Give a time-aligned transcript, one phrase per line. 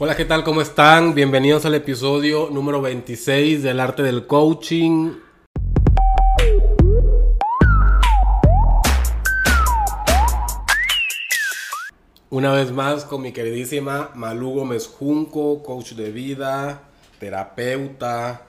[0.00, 0.44] Hola, ¿qué tal?
[0.44, 1.12] ¿Cómo están?
[1.12, 5.14] Bienvenidos al episodio número 26 del arte del coaching.
[12.30, 16.82] Una vez más con mi queridísima Malú Gómez Junco, coach de vida,
[17.18, 18.42] terapeuta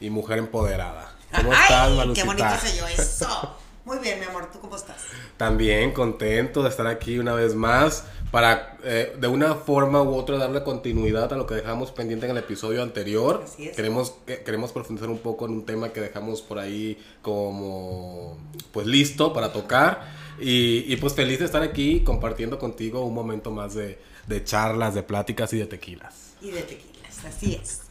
[0.00, 1.12] y mujer empoderada.
[1.36, 2.22] ¿Cómo estás, Malucita?
[2.22, 3.56] Qué bonito soy yo eso.
[3.84, 4.96] Muy bien, mi amor, ¿tú cómo estás?
[5.36, 8.04] También contento de estar aquí una vez más
[8.34, 12.32] para eh, de una forma u otra darle continuidad a lo que dejamos pendiente en
[12.32, 13.42] el episodio anterior.
[13.44, 13.76] Así es.
[13.76, 18.36] Queremos, eh, queremos profundizar un poco en un tema que dejamos por ahí como
[18.72, 20.12] pues listo para tocar.
[20.40, 24.96] Y, y pues feliz de estar aquí compartiendo contigo un momento más de, de charlas,
[24.96, 26.34] de pláticas y de tequilas.
[26.42, 27.82] Y de tequilas, así es.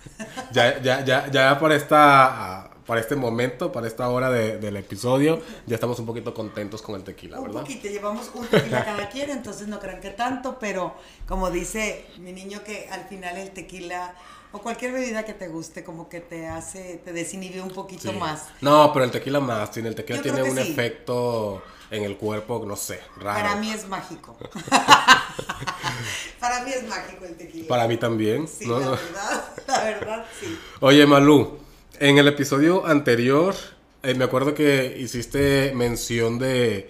[0.52, 5.42] ya, ya, ya, ya para esta para este momento, para esta hora de, del episodio,
[5.66, 7.58] ya estamos un poquito contentos con el tequila, ¿verdad?
[7.58, 10.96] Un poquito, llevamos un tequila cada quien, entonces no crean que tanto, pero
[11.28, 14.16] como dice mi niño que al final el tequila
[14.52, 18.44] o cualquier bebida que te guste, como que te hace, te desinhibe un poquito más.
[18.62, 22.76] No, pero el tequila más, tiene, el tequila tiene un efecto en el cuerpo, no
[22.76, 23.42] sé, raro.
[23.42, 24.38] Para mí es mágico.
[26.40, 27.68] Para mí es mágico el tequila.
[27.68, 28.48] Para mí también.
[28.48, 30.60] Sí, la verdad, la verdad, sí.
[30.82, 31.58] Oye, Malú,
[32.00, 33.56] en el episodio anterior,
[34.02, 36.90] eh, me acuerdo que hiciste mención de,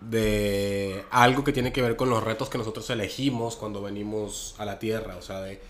[0.00, 4.64] de algo que tiene que ver con los retos que nosotros elegimos cuando venimos a
[4.64, 5.16] la Tierra.
[5.16, 5.60] O sea, de eh,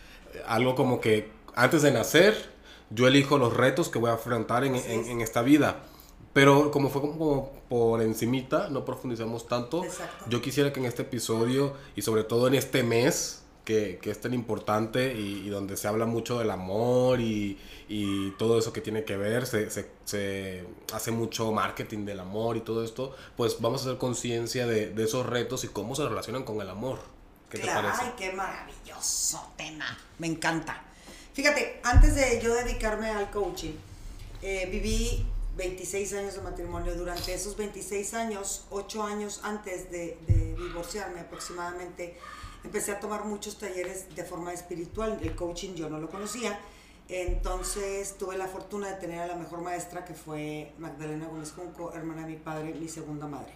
[0.46, 2.50] algo como que antes de nacer,
[2.90, 5.84] yo elijo los retos que voy a afrontar en, en, esta vida.
[6.32, 9.82] Pero como fue como por encimita, no profundizamos tanto.
[10.28, 14.18] Yo quisiera que en este episodio y sobre todo en este mes, que, que es
[14.18, 18.80] tan importante y, y, donde se habla mucho del amor y, y todo eso que
[18.80, 23.60] tiene que ver, se, se, se, hace mucho marketing del amor y todo esto, pues
[23.60, 27.00] vamos a hacer conciencia de, de, esos retos y cómo se relacionan con el amor.
[27.50, 28.04] ¿Qué claro, te parece?
[28.06, 30.82] Ay, qué maravilloso tema, me encanta.
[31.34, 33.74] Fíjate, antes de yo dedicarme al coaching,
[34.40, 35.26] eh, viví
[35.58, 36.94] 26 años de matrimonio.
[36.94, 42.16] Durante esos 26 años, 8 años antes de, de divorciarme aproximadamente,
[42.64, 45.18] empecé a tomar muchos talleres de forma espiritual.
[45.22, 46.58] El coaching yo no lo conocía
[47.08, 51.92] entonces tuve la fortuna de tener a la mejor maestra que fue Magdalena Gómez Junco,
[51.94, 53.54] hermana de mi padre, mi segunda madre.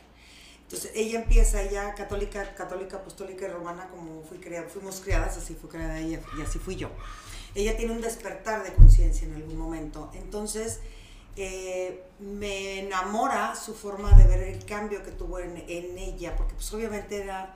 [0.62, 5.54] Entonces ella empieza, ella católica, católica, apostólica y romana, como fui criada, fuimos criadas, así
[5.54, 6.88] fue criada ella y así fui yo.
[7.54, 10.10] Ella tiene un despertar de conciencia en algún momento.
[10.14, 10.80] Entonces
[11.36, 16.54] eh, me enamora su forma de ver el cambio que tuvo en, en ella, porque
[16.54, 17.54] pues obviamente era,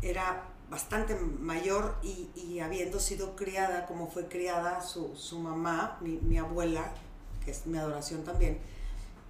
[0.00, 6.38] era bastante mayor y, habiendo sido criada como fue criada su, su mamá, mi, mi,
[6.38, 6.92] abuela,
[7.44, 8.58] que es mi adoración también,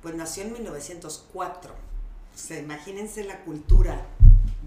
[0.03, 1.72] pues nació en 1904.
[1.72, 4.06] O sea, imagínense la cultura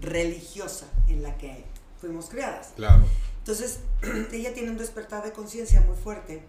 [0.00, 1.64] religiosa en la que
[2.00, 2.72] fuimos criadas.
[2.76, 3.04] Claro.
[3.38, 3.80] Entonces,
[4.32, 6.42] ella tiene un despertar de conciencia muy fuerte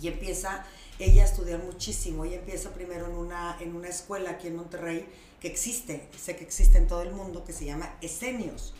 [0.00, 0.64] y empieza
[0.98, 2.24] ella a estudiar muchísimo.
[2.24, 5.06] Ella empieza primero en una, en una escuela aquí en Monterrey
[5.40, 8.74] que existe, sé que existe en todo el mundo, que se llama Esenios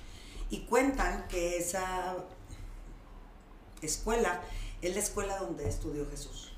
[0.55, 2.15] y cuentan que esa
[3.83, 4.41] escuela
[4.83, 6.53] es la escuela donde estudió Jesús.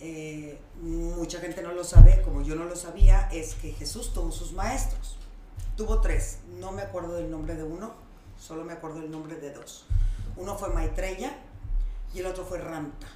[0.00, 4.32] Eh, mucha gente no lo sabe, como yo no lo sabía, es que Jesús tuvo
[4.32, 5.16] sus maestros.
[5.76, 7.94] Tuvo tres, no me acuerdo del nombre de uno,
[8.36, 9.84] solo me acuerdo del nombre de dos.
[10.36, 11.36] Uno fue Maitreya
[12.12, 13.06] y el otro fue Ramta.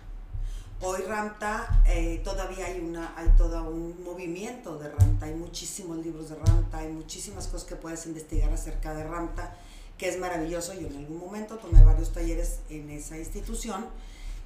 [0.82, 6.28] Hoy Ramta, eh, todavía hay, una, hay todo un movimiento de Ramta, hay muchísimos libros
[6.28, 9.56] de Ramta, hay muchísimas cosas que puedes investigar acerca de Ramta,
[9.96, 10.74] que es maravilloso.
[10.74, 13.86] Yo en algún momento tomé varios talleres en esa institución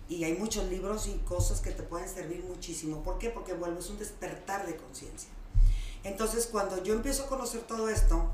[0.09, 3.03] y hay muchos libros y cosas que te pueden servir muchísimo.
[3.03, 3.31] ¿Por qué?
[3.31, 5.31] Porque vuelves un despertar de conciencia.
[6.05, 8.31] Entonces, cuando yo empiezo a conocer todo esto,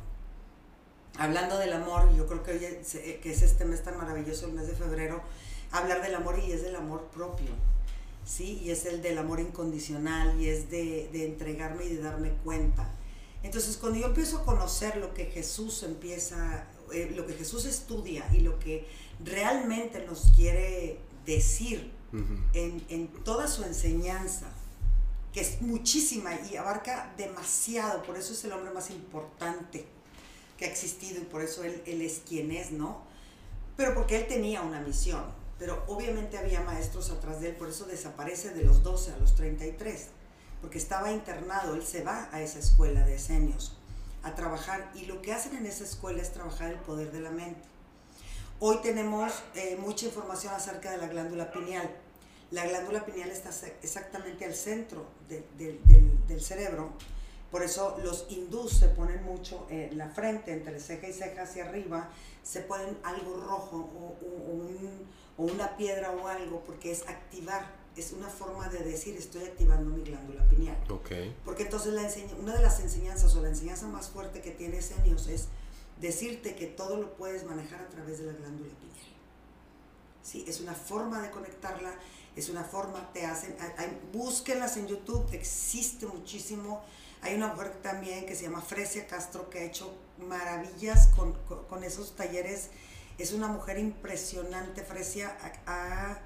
[1.18, 4.52] hablando del amor, yo creo que hoy es, que es este mes tan maravilloso, el
[4.52, 5.22] mes de febrero,
[5.72, 7.48] hablar del amor y es del amor propio
[8.26, 8.60] ¿sí?
[8.62, 12.90] Y es el del amor incondicional y es de, de, entregarme y de darme cuenta.
[13.42, 18.28] Entonces, cuando yo empiezo a conocer lo que Jesús empieza, eh, lo que Jesús estudia
[18.34, 18.86] y lo que
[19.24, 22.44] realmente nos quiere decir uh -huh.
[22.54, 24.48] en, en toda su enseñanza,
[25.32, 29.84] que es muchísima y abarca demasiado, por eso es el hombre más importante
[30.58, 33.02] que ha existido y por eso él, él es quien es, ¿no?
[33.76, 35.22] Pero porque él tenía una misión
[35.58, 39.34] pero obviamente había maestros atrás de él, por eso desaparece de los 12 a los
[39.34, 40.08] 33,
[40.60, 43.76] porque estaba internado, él se va a esa escuela de esenios
[44.22, 47.30] a trabajar y lo que hacen en esa escuela es trabajar el poder de la
[47.30, 47.62] mente.
[48.58, 51.88] Hoy tenemos eh, mucha información acerca de la glándula pineal.
[52.50, 53.50] La glándula pineal está
[53.82, 56.92] exactamente al centro de, de, del, del cerebro,
[57.50, 61.64] Por eso los hindús se ponen mucho en la frente, entre ceja y ceja hacia
[61.68, 62.08] arriba,
[62.46, 68.68] se ponen algo rojo o, una piedra o algo, porque es activar, es una forma
[68.68, 70.78] de decir estoy activando mi glándula pineal.
[70.88, 71.36] Okay.
[71.44, 72.08] Porque entonces la
[72.40, 75.48] una de las enseñanzas o la enseñanza más fuerte que tiene Senios es
[76.00, 78.96] decirte que todo lo puedes manejar a través de la glándula pineal.
[80.22, 80.44] ¿Sí?
[80.48, 81.94] Es una forma de conectarla,
[82.36, 86.82] es una forma, te hacen, hay, búsquenlas en YouTube, existe muchísimo.
[87.22, 91.32] Hay una mujer también que se llama Fresia Castro que ha hecho maravillas con,
[91.68, 92.70] con, esos talleres.
[93.18, 94.82] Es una mujer impresionante.
[94.82, 95.36] Fresia
[95.66, 96.18] ha,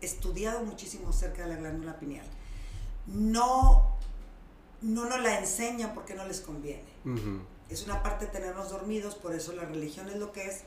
[0.00, 2.26] estudiado muchísimo acerca de la glándula pineal.
[3.06, 3.96] No,
[4.80, 6.90] no nos la enseña porque no les conviene.
[7.70, 10.62] Es una parte de tenernos dormidos, por eso la religión es lo que es.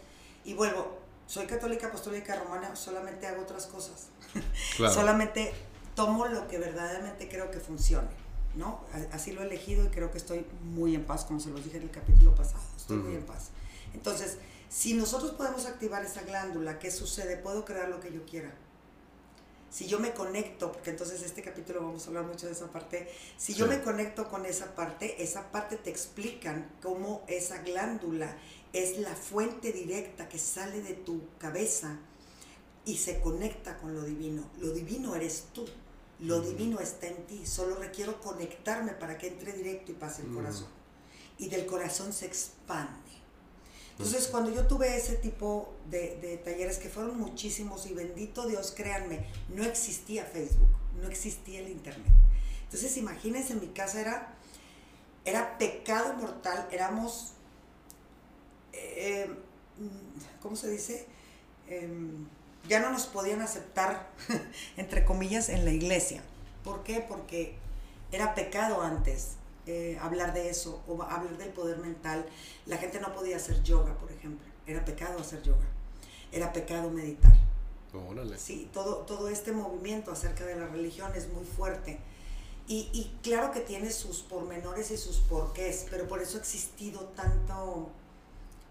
[0.45, 4.07] Y vuelvo, soy católica, apostólica, romana, solamente hago otras cosas.
[4.77, 5.53] solamente
[5.95, 8.09] tomo lo que verdaderamente creo que funcione,
[8.55, 8.81] ¿no?
[9.11, 11.77] Así lo he elegido y creo que estoy muy en paz, como se los dije
[11.77, 13.49] en el capítulo pasado, estoy muy en paz.
[13.93, 14.37] Entonces,
[14.69, 17.37] si nosotros podemos activar esa glándula, ¿qué sucede?
[17.37, 18.53] Puedo crear lo que yo quiera.
[19.69, 23.09] Si yo me conecto, porque entonces este capítulo vamos a hablar mucho de esa parte,
[23.37, 28.37] si yo me conecto con esa parte, esa parte te explican cómo esa glándula
[28.71, 31.97] es la fuente directa que sale de tu cabeza
[32.85, 34.43] y se conecta con lo divino.
[34.59, 35.65] Lo divino eres tú.
[36.19, 37.45] Lo divino está en ti.
[37.45, 40.67] Solo requiero conectarme para que entre directo y pase el corazón.
[41.37, 42.93] Y del corazón se expande.
[43.91, 48.73] Entonces, cuando yo tuve ese tipo de, de, talleres, que fueron muchísimos, y bendito Dios,
[48.75, 50.67] créanme, no existía Facebook,
[51.01, 52.11] no existía el Internet.
[52.65, 54.35] Entonces, imagínense, mi casa era,
[55.23, 57.35] era pecado mortal, éramos
[58.75, 59.29] eh,
[60.41, 61.05] ¿cómo se dice?
[61.67, 62.27] Em,
[62.67, 64.09] ya no nos podían aceptar,
[64.77, 66.21] entre comillas, en la iglesia.
[66.63, 67.03] ¿Por qué?
[67.07, 67.55] Porque
[68.11, 69.35] era pecado antes
[69.67, 72.25] eh, hablar de eso o hablar del poder mental.
[72.65, 74.45] La gente no podía hacer yoga, por ejemplo.
[74.67, 75.65] Era pecado hacer yoga.
[76.31, 77.33] Era pecado meditar.
[78.37, 81.99] Sí, todo, todo este movimiento acerca de la religión es muy fuerte.
[82.67, 87.01] Y, y claro que tiene sus pormenores y sus porqués, pero por eso ha existido
[87.15, 87.89] tanto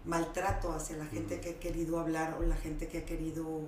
[0.05, 3.61] maltrato hacia la gente que ha querido hablar o la gente que ha querido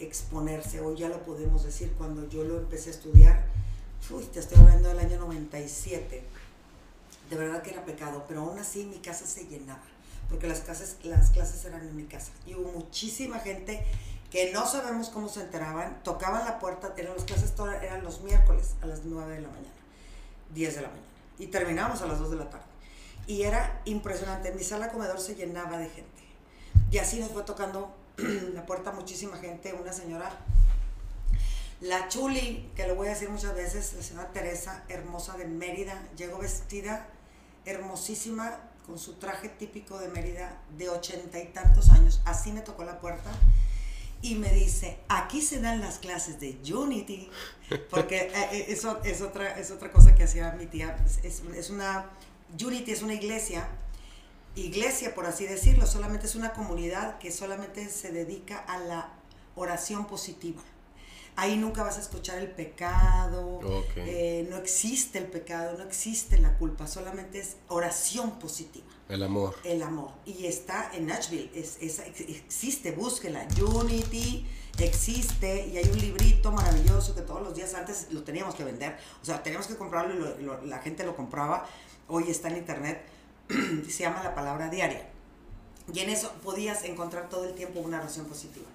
[0.00, 0.80] exponerse.
[0.80, 3.44] Hoy ya lo podemos decir, cuando yo lo empecé a estudiar,
[4.32, 6.22] te estoy hablando del año 97,
[7.30, 9.82] de verdad que era pecado, pero aún así mi casa se llenaba,
[10.28, 12.32] porque las, clases, las clases eran en mi casa.
[12.46, 13.84] Y hubo muchísima gente
[14.30, 17.52] que no sabemos cómo se enteraban, tocaban la puerta, eran las clases
[17.82, 19.74] eran los miércoles a las 9 de la mañana,
[20.54, 21.06] 10 de la mañana,
[21.38, 22.70] y terminábamos a las 2 de la tarde
[23.30, 24.52] y era impresionante.
[24.52, 26.22] Mi sala comedor se llenaba de gente.
[26.90, 27.94] Y así nos fue tocando
[28.54, 29.72] la puerta muchísima gente.
[29.72, 30.30] Una señora,
[31.80, 36.00] la Chuli, que lo voy a decir muchas veces, la señora Teresa, hermosa de Mérida,
[36.16, 37.08] llegó vestida
[37.64, 42.20] hermosísima con su traje típico de Mérida de ochenta y tantos años.
[42.24, 43.30] Así me tocó la puerta
[44.22, 47.30] y me dice, aquí se dan las clases de Unity,
[47.90, 51.70] porque eh, eh, eso es otra, es otra cosa que hacía mi tía, es, es
[51.70, 52.10] una
[52.62, 53.68] Unity es una iglesia,
[54.54, 59.12] iglesia por así decirlo, solamente es una comunidad que solamente se dedica a la
[59.54, 60.62] oración positiva.
[61.36, 63.60] Ahí nunca vas a escuchar el pecado,
[63.96, 68.86] eh, no existe el pecado, no existe la culpa, solamente es oración positiva.
[69.08, 69.56] El amor.
[69.64, 70.10] El amor.
[70.26, 73.46] Y está en Nashville, es, existe, búsquela.
[73.58, 74.46] Unity
[74.78, 78.98] existe y hay un librito maravilloso que todos los días antes lo teníamos que vender.
[79.22, 81.66] O sea, teníamos que comprarlo y la gente lo compraba
[82.10, 83.02] hoy está en internet,
[83.88, 85.06] se llama la palabra diaria.
[85.92, 88.66] Y en eso podías encontrar todo el tiempo una oración positiva.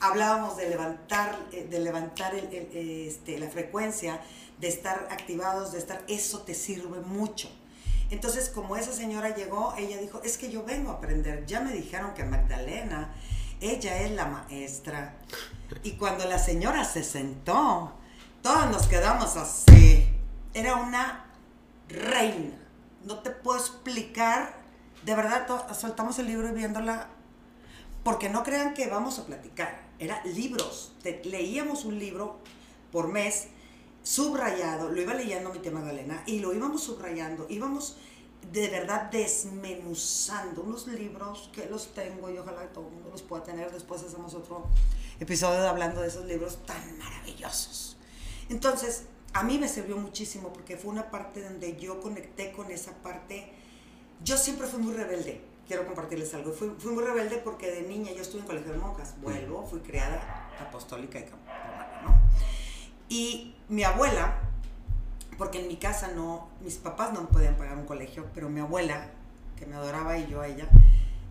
[0.00, 4.20] Hablábamos de levantar, eh, de levantar este, la frecuencia,
[4.60, 7.50] de estar activados, de estar, eso te sirve mucho.
[8.10, 11.44] Entonces, como esa señora llegó, ella dijo, es que yo vengo a aprender.
[11.46, 13.12] Ya me dijeron que Magdalena,
[13.60, 15.16] ella es la maestra.
[15.82, 17.92] Y cuando la señora se sentó,
[18.40, 20.08] todos nos quedamos así.
[20.54, 21.26] Era una
[21.88, 22.67] reina
[23.08, 24.54] no te puedo explicar.
[25.04, 27.08] De verdad, soltamos el libro y viéndola,
[28.04, 29.88] porque no crean que vamos a platicar.
[29.98, 30.92] Era libros.
[31.24, 32.38] leíamos un libro
[32.92, 33.48] por mes,
[34.02, 37.96] subrayado, lo iba leyendo mi tema Galena, y lo íbamos subrayando, íbamos
[38.52, 43.42] de verdad desmenuzando unos libros que los tengo y ojalá todo el mundo los pueda
[43.42, 43.70] tener.
[43.72, 44.68] Después hacemos otro
[45.18, 47.96] episodio hablando de esos libros tan maravillosos.
[48.48, 52.92] Entonces, a mí me sirvió muchísimo porque fue una parte donde yo conecté con esa
[53.02, 53.52] parte.
[54.24, 56.52] Yo siempre fui muy rebelde, quiero compartirles algo.
[56.52, 59.80] Fui, fui muy rebelde porque de niña yo estuve en colegio de monjas, vuelvo, fui
[59.80, 62.20] criada apostólica y romana, ¿no?
[63.08, 64.40] Y mi abuela,
[65.36, 69.08] porque en mi casa no, mis papás no podían pagar un colegio, pero mi abuela,
[69.56, 70.68] que me adoraba y yo a ella,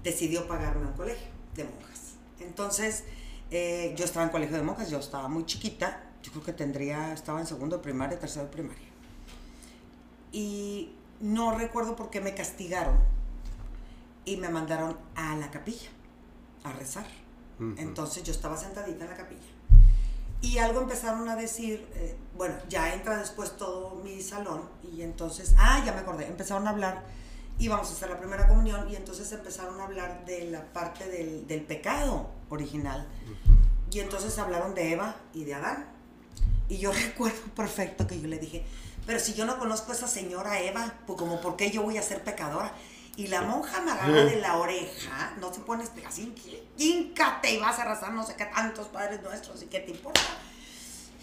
[0.03, 2.15] decidió pagarme un colegio de monjas.
[2.39, 3.03] Entonces,
[3.51, 7.13] eh, yo estaba en colegio de monjas, yo estaba muy chiquita, yo creo que tendría,
[7.13, 8.87] estaba en segundo de primaria, tercero de primaria.
[10.31, 12.97] Y no recuerdo por qué me castigaron
[14.25, 15.89] y me mandaron a la capilla
[16.63, 17.05] a rezar.
[17.77, 19.41] Entonces yo estaba sentadita en la capilla.
[20.41, 25.55] Y algo empezaron a decir, eh, bueno, ya entra después todo mi salón y entonces,
[25.57, 27.03] ah, ya me acordé, empezaron a hablar,
[27.57, 31.47] íbamos a hacer la primera comunión y entonces empezaron a hablar de la parte del,
[31.47, 33.07] del pecado original.
[33.89, 35.96] Y entonces hablaron de Eva y de Adán.
[36.69, 38.63] Y yo recuerdo perfecto que yo le dije,
[39.05, 41.97] pero si yo no conozco a esa señora Eva, pues como, ¿por qué yo voy
[41.97, 42.73] a ser pecadora?
[43.15, 46.35] Y la monja me agarra de la oreja, no se pone así,
[46.77, 50.21] íncate y vas a arrasar no sé qué tantos padres nuestros y qué te importa.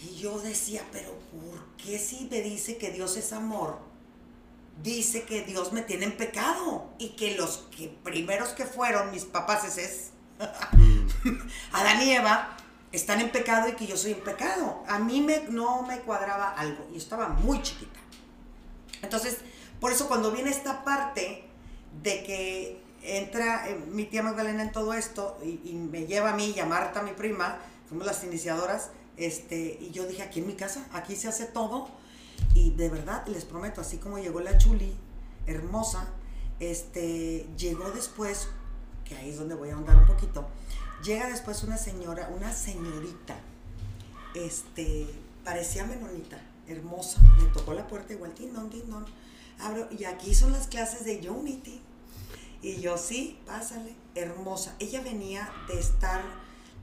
[0.02, 3.78] Y yo decía, pero ¿por qué si me dice que Dios es amor?
[4.82, 9.24] Dice que Dios me tiene en pecado y que los que primeros que fueron mis
[9.24, 10.10] papás es
[11.72, 12.56] Adán y Eva
[12.96, 14.82] están en pecado y que yo soy en pecado.
[14.86, 18.00] A mí me, no me cuadraba algo y estaba muy chiquita.
[19.02, 19.38] Entonces,
[19.80, 21.44] por eso cuando viene esta parte
[22.02, 26.54] de que entra eh, mi tía Magdalena en todo esto y, me lleva a mí
[26.56, 30.54] y a Marta, mi prima, fuimos las iniciadoras, este, y yo dije, aquí en mi
[30.54, 31.88] casa, aquí se hace todo.
[32.54, 34.96] Y de verdad, les prometo, así como llegó la Chuli,
[35.46, 36.08] hermosa,
[36.60, 38.48] este, llegó después,
[39.04, 40.48] que ahí es donde voy a ahondar un poquito,
[41.04, 43.36] Llega después una señora, una señorita,
[44.34, 45.06] este,
[45.44, 49.04] parecía menonita, hermosa, me tocó la puerta igual, tindón, tindón,
[49.58, 51.82] abro, y aquí son las clases de Unity.
[52.62, 54.74] Y yo, sí, pásale, hermosa.
[54.78, 56.22] Ella venía de estar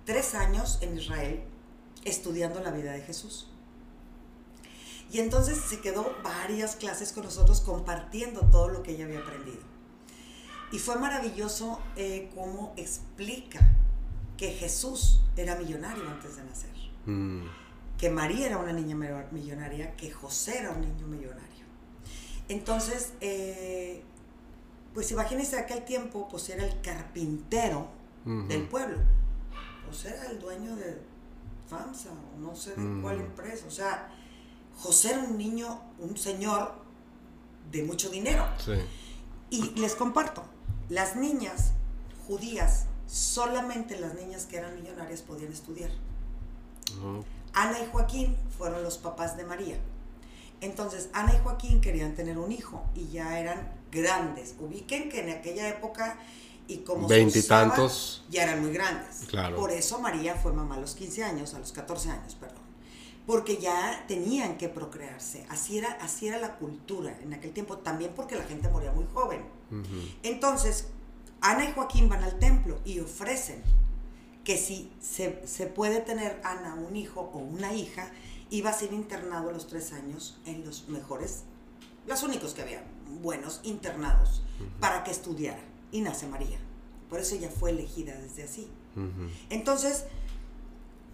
[0.05, 1.43] tres años en Israel
[2.05, 3.47] estudiando la vida de Jesús.
[5.11, 9.61] Y entonces se quedó varias clases con nosotros compartiendo todo lo que ella había aprendido.
[10.71, 13.67] Y fue maravilloso eh, cómo explica
[14.41, 16.71] que Jesús era millonario antes de nacer,
[17.05, 17.43] mm.
[17.95, 18.95] que María era una niña
[19.29, 21.65] millonaria, que José era un niño millonario.
[22.49, 24.01] Entonces, eh,
[24.95, 27.87] pues imagínense aquel tiempo, pues era el carpintero
[28.25, 28.97] del pueblo,
[29.85, 30.99] pues era el dueño de
[31.69, 33.21] FAMSA, o no sé de cuál mm.
[33.21, 34.09] empresa, o sea,
[34.75, 36.81] José era un niño, un señor
[37.71, 38.43] de mucho dinero.
[39.51, 40.43] Y les comparto,
[40.89, 41.73] las niñas
[42.25, 45.91] judías solamente las niñas que eran millonarias podían estudiar.
[47.53, 49.77] Ana y Joaquín fueron los papás de María.
[50.61, 54.55] Entonces, Ana y Joaquín querían tener un hijo y ya eran grandes.
[54.59, 56.17] Ubiquen que en aquella época
[56.67, 59.25] y como veintitantos ya eran muy grandes.
[59.27, 59.57] Claro.
[59.57, 62.61] Por eso María fue mamá a los 15 años, a los 14 años, perdón.
[63.27, 65.45] Porque ya tenían que procrearse.
[65.49, 69.05] Así era, así era la cultura en aquel tiempo, también porque la gente moría muy
[69.13, 69.43] joven.
[70.23, 70.87] Entonces,
[71.41, 73.61] Ana y Joaquín van al templo y ofrecen
[74.43, 75.31] que si se,
[75.67, 78.11] puede tener Ana un hijo o una hija,
[78.49, 81.43] iba a ser internado a los tres años en los mejores,
[82.07, 82.83] los únicos que había,
[83.21, 84.43] buenos internados,
[84.79, 85.61] para que estudiara.
[85.91, 86.57] Y nace María.
[87.09, 88.69] Por eso ella fue elegida desde así.
[89.49, 90.05] Entonces,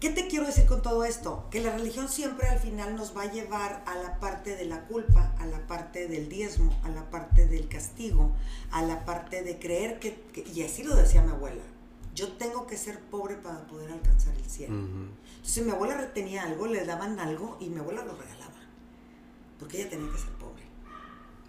[0.00, 1.46] ¿Qué te quiero decir con todo esto?
[1.50, 4.84] Que la religión siempre al final nos va a llevar a la parte de la
[4.84, 8.30] culpa, a la parte del diezmo, a la parte del castigo,
[8.70, 10.22] a la parte de creer que,
[10.54, 11.62] y así lo decía mi abuela,
[12.14, 14.74] yo tengo que ser pobre para poder alcanzar el cielo.
[15.36, 18.54] Entonces mi abuela retenía algo, le daban algo y mi abuela lo regalaba,
[19.58, 20.62] porque ella tenía que ser pobre.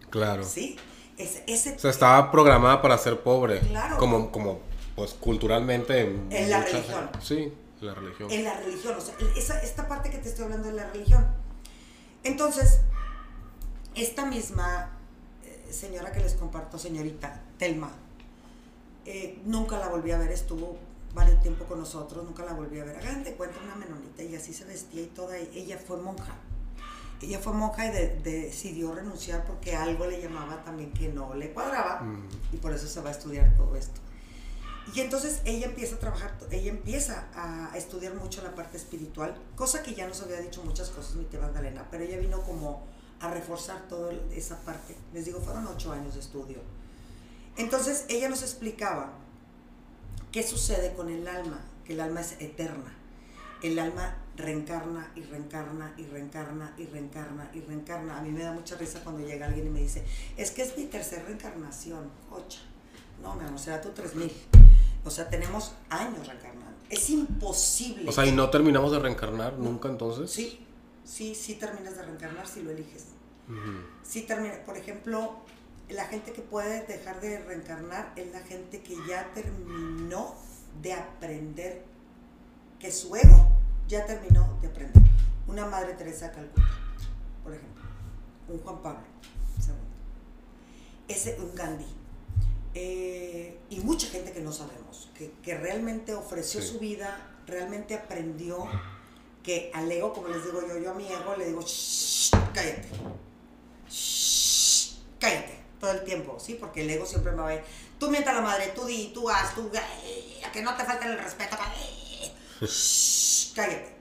[0.09, 0.43] Claro.
[0.43, 0.75] ¿Sí?
[1.17, 3.59] Ese, o sea, estaba programada para ser pobre.
[3.59, 3.97] Claro.
[3.97, 4.59] Como, como
[4.95, 6.01] pues culturalmente.
[6.01, 7.09] En, la religión.
[7.21, 7.51] Sí.
[7.81, 8.31] La religión.
[8.31, 11.25] En la religión, o sea, esa, esta parte que te estoy hablando de la religión.
[12.23, 12.81] Entonces,
[13.95, 14.91] esta misma
[15.43, 17.91] eh, señora que les comparto, señorita Telma,
[19.05, 20.77] eh, nunca la volví a ver, estuvo
[21.13, 22.97] varios tiempo con nosotros, nunca la volví a ver.
[22.97, 25.37] Hagan de cuenta una menonita y así se vestía y toda.
[25.37, 26.35] Ella fue monja.
[27.21, 32.01] Ella fue monja y decidió renunciar porque algo le llamaba también que no le cuadraba
[32.01, 32.29] mm.
[32.53, 33.99] y por eso se va a estudiar todo esto.
[34.93, 39.83] Y entonces ella empieza a trabajar, ella empieza a estudiar mucho la parte espiritual, cosa
[39.83, 42.87] que ya nos había dicho muchas cosas mi tía Magdalena, pero ella vino como
[43.19, 44.95] a reforzar toda esa parte.
[45.13, 46.59] Les digo, fueron ocho años de estudio.
[47.57, 49.11] Entonces ella nos explicaba
[50.31, 52.95] qué sucede con el alma, que el alma es eterna.
[53.61, 58.17] El alma reencarna y reencarna y reencarna y reencarna y reencarna.
[58.17, 60.05] A mí me da mucha risa cuando llega alguien y me dice,
[60.37, 62.59] es que es mi tercera reencarnación, ocha.
[63.21, 64.31] No, me amor, será tu tres mil.
[65.05, 66.77] O sea, tenemos años reencarnando.
[66.89, 68.09] Es imposible.
[68.09, 70.31] O sea, ¿y no terminamos de reencarnar nunca entonces?
[70.31, 70.65] Sí,
[71.03, 73.05] sí, sí terminas de reencarnar si lo eliges.
[74.03, 75.39] Sí termina, por ejemplo,
[75.89, 80.35] la gente que puede dejar de reencarnar es la gente que ya terminó
[80.81, 81.83] de aprender,
[82.79, 83.47] que su ego
[83.87, 85.03] ya terminó de aprender.
[85.47, 86.69] Una Madre Teresa Calcuta,
[87.43, 87.83] por ejemplo,
[88.49, 89.01] un Juan Pablo
[89.57, 89.73] II,
[91.07, 91.87] ese, un Gandhi,
[92.75, 98.67] eh, y mucha gente que no sabemos, que, que realmente ofreció su vida, realmente aprendió
[99.43, 102.87] que al ego, como les digo yo, yo a mi ego le digo, Shh, cállate,
[103.89, 106.55] Shh, cállate, todo el tiempo, ¿sí?
[106.55, 107.63] Porque el ego siempre me va a ver,
[107.99, 109.71] tú mienta a la madre, tú di, tú haz, tú,
[110.45, 111.57] a que no te falte el respeto,
[112.61, 113.99] Shh, cállate.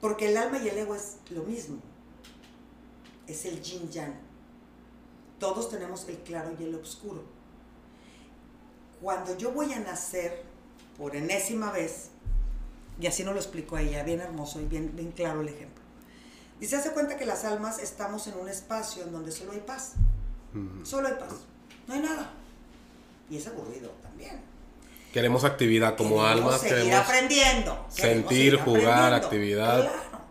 [0.00, 1.78] Porque el alma y el ego es lo mismo,
[3.28, 4.14] es el yin yang.
[5.38, 7.22] Todos tenemos el claro y el oscuro.
[9.02, 10.44] Cuando yo voy a nacer,
[10.96, 12.10] por enésima vez,
[13.00, 15.82] y así nos lo explicó ella, bien hermoso y bien, bien claro el ejemplo.
[16.60, 19.94] Dice, hace cuenta que las almas estamos en un espacio en donde solo hay paz.
[20.84, 21.32] Solo hay paz.
[21.88, 22.30] No hay nada.
[23.28, 24.40] Y es aburrido también.
[25.12, 26.60] Queremos actividad como queremos almas.
[26.60, 27.86] Seguir queremos aprendiendo.
[27.88, 29.80] sentir, jugar, actividad.
[29.80, 30.22] Claro.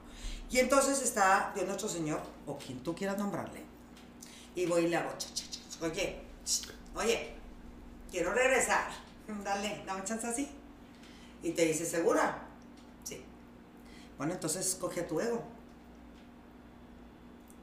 [0.49, 3.63] Y entonces está Dios nuestro Señor, o quien tú quieras nombrarle.
[4.55, 5.09] Y voy y le hago,
[5.81, 6.21] oye,
[6.95, 7.40] oye,
[8.11, 8.91] quiero regresar.
[9.43, 10.47] Dale, dame chance así.
[11.41, 12.43] Y te dice, ¿segura?
[13.03, 13.23] Sí.
[14.17, 15.41] Bueno, entonces escoge a tu ego.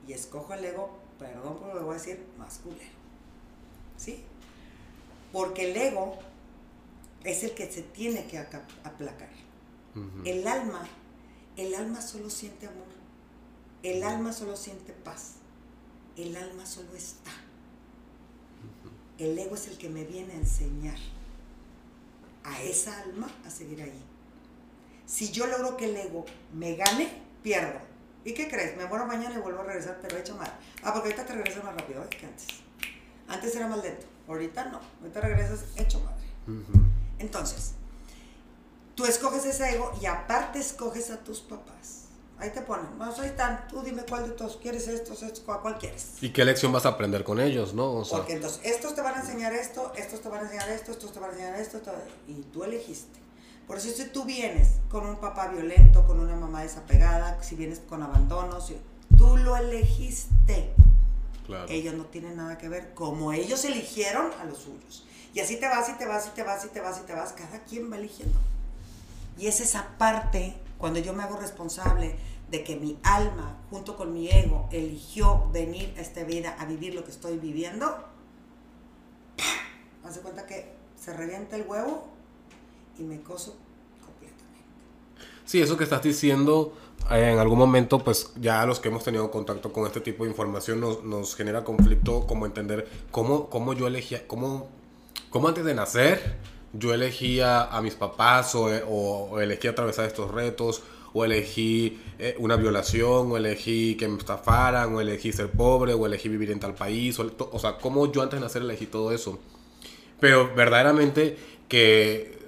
[0.08, 2.98] Y escojo el ego, perdón por lo que voy a decir, más culero.
[3.96, 4.24] ¿Sí?
[5.32, 6.18] Porque el ego
[7.24, 9.28] es el que se tiene que aplacar.
[10.24, 10.86] El alma,
[11.56, 12.86] el alma solo siente amor.
[13.82, 15.34] El alma solo siente paz.
[16.16, 17.32] El alma solo está.
[19.18, 20.98] El ego es el que me viene a enseñar
[22.44, 24.02] a esa alma a seguir ahí.
[25.06, 27.10] Si yo logro que el ego me gane,
[27.42, 27.80] pierdo.
[28.24, 28.76] ¿Y qué crees?
[28.76, 30.52] Me muero mañana y vuelvo a regresar, pero hecho mal.
[30.82, 32.08] Ah, porque ahorita te regresas más rápido ¿eh?
[32.08, 32.46] que antes.
[33.26, 34.06] Antes era más lento.
[34.28, 34.80] Ahorita no.
[35.00, 36.24] Ahorita regresas hecho madre.
[37.18, 37.72] Entonces,
[38.94, 41.97] tú escoges ese ego y aparte escoges a tus papás.
[42.40, 45.60] Ahí te ponen, vamos, ahí están, tú dime cuál de todos quieres estos, estos, cuál,
[45.60, 46.12] cuál quieres.
[46.20, 47.92] ¿Y qué lección vas a aprender con ellos, no?
[47.94, 50.68] O sea, Porque entonces, estos te van a enseñar esto, estos te van a enseñar
[50.68, 51.80] esto, estos te van a enseñar esto,
[52.28, 53.18] y tú elegiste.
[53.66, 57.80] Por eso si tú vienes con un papá violento, con una mamá desapegada, si vienes
[57.80, 58.78] con abandono, si-
[59.16, 60.72] tú lo elegiste.
[61.44, 61.66] claro.
[61.68, 65.04] Ellos no tienen nada que ver, como ellos eligieron a los suyos.
[65.34, 67.12] Y así te vas y te vas y te vas y te vas y te
[67.14, 68.38] vas, cada quien va eligiendo.
[69.38, 72.14] Y es esa parte, cuando yo me hago responsable
[72.50, 76.94] de que mi alma, junto con mi ego, eligió venir a esta vida a vivir
[76.94, 78.04] lo que estoy viviendo,
[80.04, 82.08] hace cuenta que se revienta el huevo
[82.98, 83.56] y me coso
[84.04, 84.64] completamente.
[85.44, 86.72] Sí, eso que estás diciendo,
[87.10, 90.30] eh, en algún momento, pues ya los que hemos tenido contacto con este tipo de
[90.30, 94.68] información nos, nos genera conflicto como entender cómo, cómo yo elegía, cómo,
[95.28, 96.38] cómo antes de nacer
[96.72, 100.82] yo elegía a mis papás o, o- o elegí atravesar estos retos
[101.14, 106.04] o elegí eh, una violación o elegí que me estafaran o elegí ser pobre o
[106.06, 109.38] elegí vivir en tal país o, sea, cómo yo antes de nacer elegí todo eso.
[110.20, 111.36] Pero verdaderamente
[111.68, 112.38] que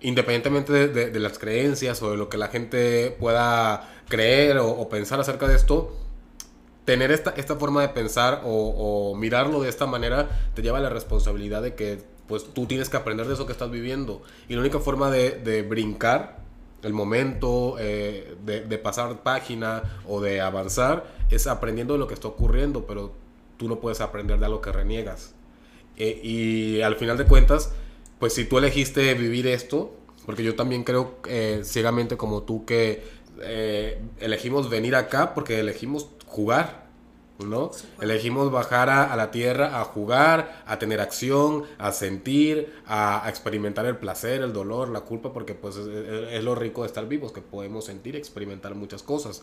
[0.00, 4.88] independientemente de, de- las creencias o de lo que la gente pueda creer o, o
[4.88, 5.96] pensar acerca de esto,
[6.84, 8.50] tener esta, esta forma de pensar o,
[9.12, 12.88] o mirarlo de esta manera te lleva a la responsabilidad de que pues tú tienes
[12.88, 14.22] que aprender de eso que estás viviendo.
[14.48, 16.44] Y la única forma de, de brincar
[16.84, 22.14] el momento, eh, de, de pasar página o de avanzar es aprendiendo de lo que
[22.14, 23.12] está ocurriendo, pero
[23.56, 25.34] tú no puedes aprender de algo que reniegas.
[25.96, 27.72] Eh, y al final de cuentas,
[28.18, 29.94] pues si tú elegiste vivir esto,
[30.26, 33.24] porque yo también creo eh, ciegamente como tú que
[34.20, 36.83] elegimos venir acá porque elegimos jugar,
[37.38, 37.70] ¿no?
[38.00, 43.28] Elegimos bajar a, a la tierra a jugar, a tener acción, a sentir, a, a
[43.28, 46.88] experimentar el placer, el dolor, la culpa, porque pues es, es- es lo rico de
[46.88, 49.42] estar vivos, que podemos sentir, experimentar muchas cosas.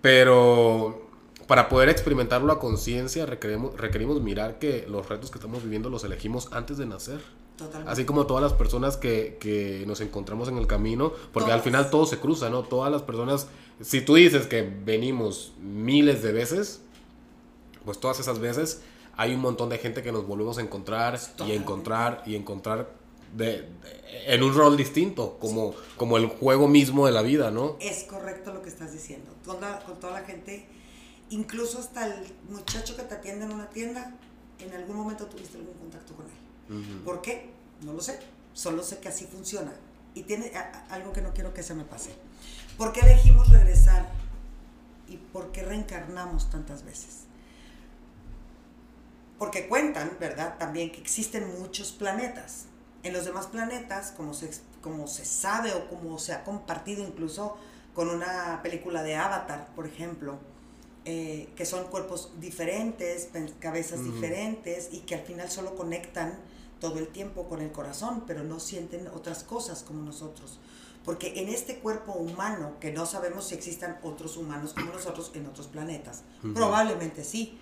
[0.00, 1.08] Pero
[1.46, 6.04] para poder experimentarlo a conciencia requerimos, requerimos mirar que los retos que estamos viviendo los
[6.04, 7.20] elegimos antes de nacer.
[7.56, 7.90] Totalmente.
[7.92, 11.88] Así como todas las personas que, que nos encontramos en el camino, porque al final
[11.88, 12.62] todo se cruza, ¿no?
[12.64, 13.46] Todas las personas,
[13.80, 16.80] si tú dices que venimos miles de veces,
[17.84, 18.80] pues todas esas veces
[19.16, 22.90] hay un montón de gente que nos volvemos a encontrar y encontrar y encontrar
[23.34, 23.68] de, de-
[24.26, 27.76] en un rol distinto, como, como el juego mismo de la vida, ¿no?
[27.80, 29.30] Es correcto lo que estás diciendo.
[29.44, 30.66] Con, la- con toda la gente,
[31.30, 32.14] incluso hasta el
[32.48, 34.14] muchacho que te atiende en una tienda,
[34.60, 37.00] en algún momento tuviste algún contacto con él.
[37.04, 37.50] ¿Por qué?
[37.82, 38.18] No lo sé.
[38.52, 39.72] Solo sé que así funciona.
[40.14, 42.10] Y tiene a- a- algo que no quiero que se me pase.
[42.78, 44.10] ¿Por qué elegimos regresar
[45.06, 47.23] ¿Y por qué reencarnamos tantas veces?
[49.44, 50.56] Porque cuentan, ¿verdad?
[50.58, 52.64] También que existen muchos planetas.
[53.02, 57.58] En los demás planetas, como se, como se sabe o como se ha compartido incluso
[57.94, 60.38] con una película de Avatar, por ejemplo,
[61.04, 63.28] eh, que son cuerpos diferentes,
[63.58, 66.38] cabezas diferentes y que al final solo conectan
[66.80, 70.58] todo el tiempo con el corazón, pero no sienten otras cosas como nosotros.
[71.04, 75.44] Porque en este cuerpo humano, que no sabemos si existan otros humanos como nosotros en
[75.44, 76.22] otros planetas,
[76.54, 77.58] probablemente sí,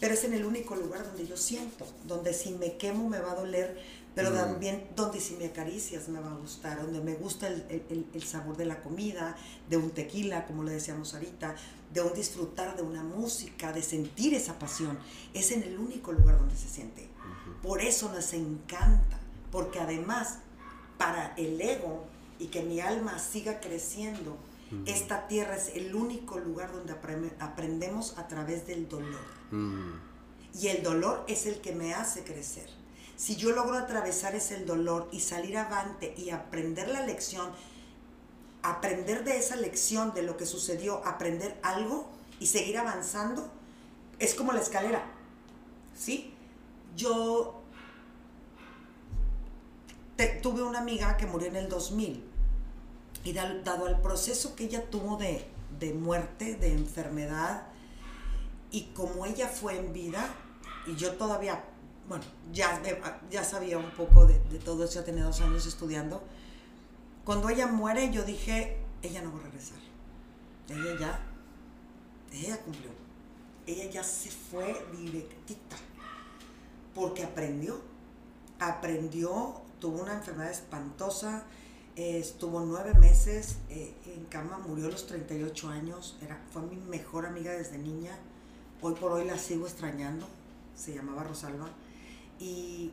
[0.00, 3.32] pero es en el único lugar donde yo siento, donde si me quemo me va
[3.32, 3.80] a doler,
[4.14, 8.22] pero también donde si me acaricias me va a gustar, donde me gusta el, el,
[8.22, 9.36] sabor de la comida,
[9.68, 11.54] de un tequila, como le decíamos ahorita,
[11.92, 14.98] de un disfrutar de una música, de sentir esa pasión.
[15.34, 17.06] Es en el único lugar donde se siente.
[17.62, 19.18] Por eso nos encanta,
[19.52, 20.38] porque además
[20.96, 22.06] para el ego
[22.38, 24.38] y que mi alma siga creciendo,
[24.84, 26.92] esta tierra es el único lugar donde
[27.38, 29.20] aprendemos a través del dolor.
[30.60, 32.68] Y el dolor es el que me hace crecer.
[33.16, 37.50] Si yo logro atravesar ese dolor y salir avante y aprender la lección,
[38.62, 43.50] aprender de esa lección, de lo que sucedió, aprender algo y seguir avanzando,
[44.18, 45.04] es como la escalera.
[45.96, 46.34] ¿Sí?
[46.96, 47.62] Yo
[50.42, 52.25] tuve una amiga que murió en el 2000
[53.26, 57.66] y dado al proceso que ella tuvo de, muerte, de enfermedad,
[58.70, 60.32] y como ella fue en vida,
[60.86, 61.64] y yo todavía,
[62.08, 62.80] bueno, ya,
[63.28, 66.22] ya sabía un poco de, todo eso, ya tenía dos años estudiando,
[67.24, 69.78] cuando ella muere yo dije, ella no va a regresar.
[70.68, 71.20] Ella ya,
[72.32, 72.90] ella cumplió.
[73.66, 75.74] Ella ya se fue directita,
[76.94, 77.80] porque aprendió,
[78.60, 81.44] aprendió, tuvo una enfermedad espantosa,
[81.96, 87.24] estuvo nueve meses eh, en cama, murió a los 38 años, era, fue mi mejor
[87.24, 88.16] amiga desde niña,
[88.82, 90.28] hoy por hoy la sigo extrañando,
[90.74, 91.70] se llamaba Rosalba,
[92.38, 92.92] y,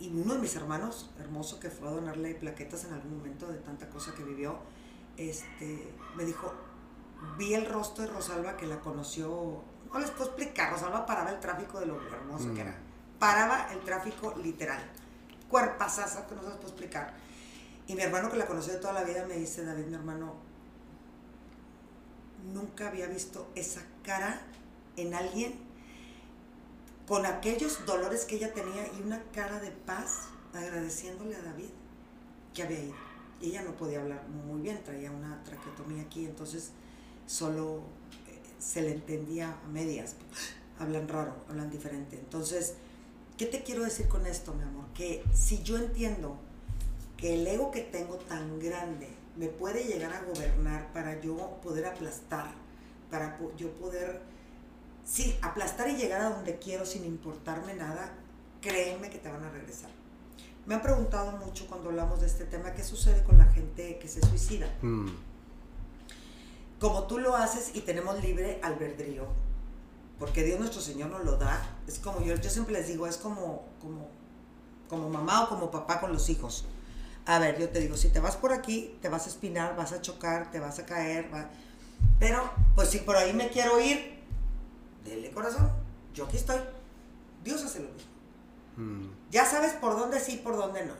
[0.00, 3.90] uno de mis hermanos, hermoso, que fue a donarle plaquetas en algún momento de tanta
[3.90, 4.56] cosa que vivió,
[5.18, 6.52] este, me dijo,
[7.36, 11.40] vi el rostro de Rosalba que la conoció, no les puedo explicar, Rosalba paraba el
[11.40, 12.68] tráfico de lo hermoso que mm.
[12.68, 12.78] era,
[13.18, 14.82] paraba el tráfico literal,
[15.50, 17.24] cuerpasasa que no se les puedo explicar
[17.86, 20.34] y mi hermano que la conoció de toda la vida me dice, David, mi hermano,
[22.52, 24.40] nunca había visto esa cara
[24.96, 25.54] en alguien
[27.06, 31.68] con aquellos dolores que ella tenía y una cara de paz agradeciéndole a David
[32.54, 32.94] que había ido.
[33.40, 36.70] Y ella no podía hablar muy bien, traía una traqueotomía aquí, entonces
[37.26, 37.82] solo
[38.28, 40.16] eh, se le entendía a medias.
[40.78, 42.18] Hablan raro, hablan diferente.
[42.18, 42.74] Entonces,
[43.36, 44.86] ¿qué te quiero decir con esto, mi amor?
[44.94, 46.38] Que si yo entiendo
[47.24, 51.86] que el ego que tengo tan grande me puede llegar a gobernar para yo poder
[51.86, 52.52] aplastar,
[53.10, 54.20] para yo poder,
[55.06, 58.12] sí, aplastar y llegar a donde quiero sin importarme nada,
[58.60, 59.88] créeme que te van a regresar.
[60.66, 64.06] Me han preguntado mucho cuando hablamos de este tema, ¿qué sucede con la gente que
[64.06, 64.68] se suicida?
[64.82, 65.08] Mm.
[66.78, 69.28] Como tú lo haces y tenemos libre albedrío,
[70.18, 73.16] porque Dios nuestro Señor nos lo da, es como yo, yo siempre les digo, es
[73.16, 74.10] como, como,
[74.90, 76.66] como mamá o como papá con los hijos
[77.26, 79.92] a ver, yo te digo, si te vas por aquí, te vas a espinar, vas
[79.92, 81.30] a chocar, te vas a caer,
[82.18, 84.18] pero pues si por ahí me quiero ir,
[85.04, 85.70] dele corazón,
[86.12, 86.60] yo aquí estoy.
[87.42, 88.10] Dios hace lo mismo.
[88.76, 89.10] Mm.
[89.30, 90.94] Ya sabes por dónde sí, por dónde no.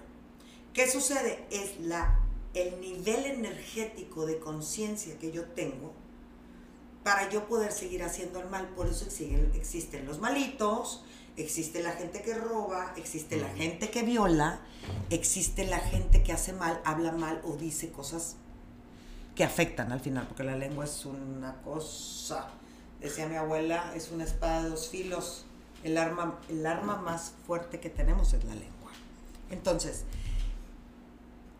[0.72, 1.46] ¿Qué sucede?
[1.50, 2.18] Es la,
[2.52, 5.92] el nivel energético de conciencia que yo tengo
[7.02, 8.68] para yo poder seguir haciendo el mal.
[8.70, 11.04] Por eso existen los malitos,
[11.36, 14.60] existe la gente que roba, existe la gente que viola,
[15.10, 18.36] existe la gente que hace mal, habla mal o dice cosas
[19.34, 22.48] que afectan al final, porque la lengua es una cosa,
[23.00, 25.44] decía mi abuela, es una espada de dos filos,
[25.82, 28.92] el arma, el arma más fuerte que tenemos es la lengua.
[29.50, 30.04] Entonces,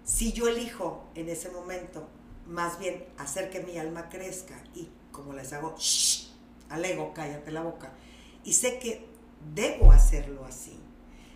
[0.05, 2.07] si yo elijo en ese momento
[2.47, 6.29] más bien hacer que mi alma crezca y como les hago, shh,
[6.69, 7.93] al ego, cállate la boca,
[8.45, 9.14] y sé que
[9.55, 10.81] debo hacerlo así.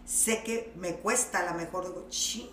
[0.04, 2.48] Sé que me cuesta a lo mejor, digo, ching.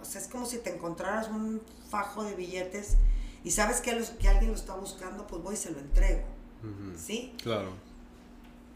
[0.00, 2.96] O sea, es como si te encontraras un fajo de billetes
[3.42, 6.24] y sabes que, que alguien lo está buscando, pues voy y se lo entrego.
[6.96, 7.32] ¿Sí?
[7.42, 7.70] Claro.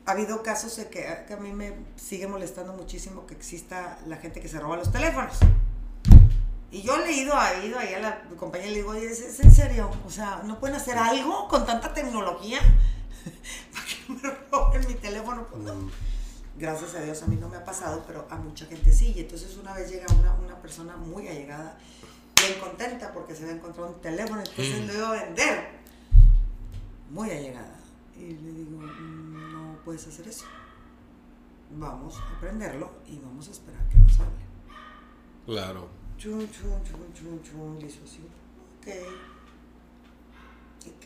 [0.07, 4.41] Ha habido casos de que, a mí me sigue molestando muchísimo que exista la gente
[4.41, 5.39] que se roba los teléfonos.
[6.71, 9.11] Y yo le he ido, a, ido ahí a la compañía y le digo, oye,
[9.11, 9.91] ¿es, en serio?
[10.07, 12.61] O sea, ¿no pueden hacer algo con tanta tecnología?
[13.73, 15.47] para que me roben mi teléfono.
[15.47, 15.91] Pues mm.
[16.59, 19.13] Gracias a Dios a mí no me ha pasado, pero a mucha gente sí.
[19.17, 21.79] Y entonces una vez llega una, una persona muy allegada,
[22.37, 24.87] bien contenta porque se había encontrado un teléfono, entonces mm.
[24.87, 25.69] lo iba a vender.
[27.11, 27.79] muy allegada.
[28.17, 30.45] Y le digo, no puedes hacer eso.
[31.71, 34.45] Vamos a aprenderlo y vamos a esperar que nos hable.
[35.47, 35.89] Claro.
[36.19, 37.79] Chun, chun, chun, chun, chun.
[37.79, 38.21] Le hizo así,
[38.81, 39.30] ok.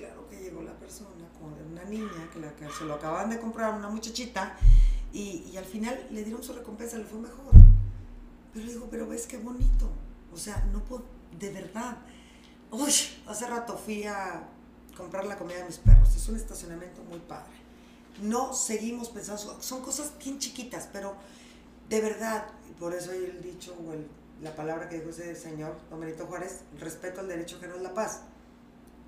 [0.05, 3.39] Claro que llegó la persona con una niña que, la, que se lo acaban de
[3.39, 4.57] comprar, una muchachita,
[5.13, 7.53] y, y al final le dieron su recompensa, le fue mejor.
[8.53, 9.89] Pero le digo, pero ves qué bonito.
[10.33, 11.05] O sea, no puedo,
[11.39, 11.97] de verdad.
[12.71, 12.93] Uy,
[13.27, 14.47] hace rato fui a
[14.97, 16.15] comprar la comida de mis perros.
[16.15, 17.53] Es un estacionamiento muy padre.
[18.21, 21.15] No seguimos pensando, son cosas bien chiquitas, pero
[21.89, 22.47] de verdad,
[22.79, 24.07] por eso el dicho o el,
[24.43, 27.83] la palabra que dijo ese señor, Don Benito Juárez, respeto al derecho que no es
[27.83, 28.23] la paz.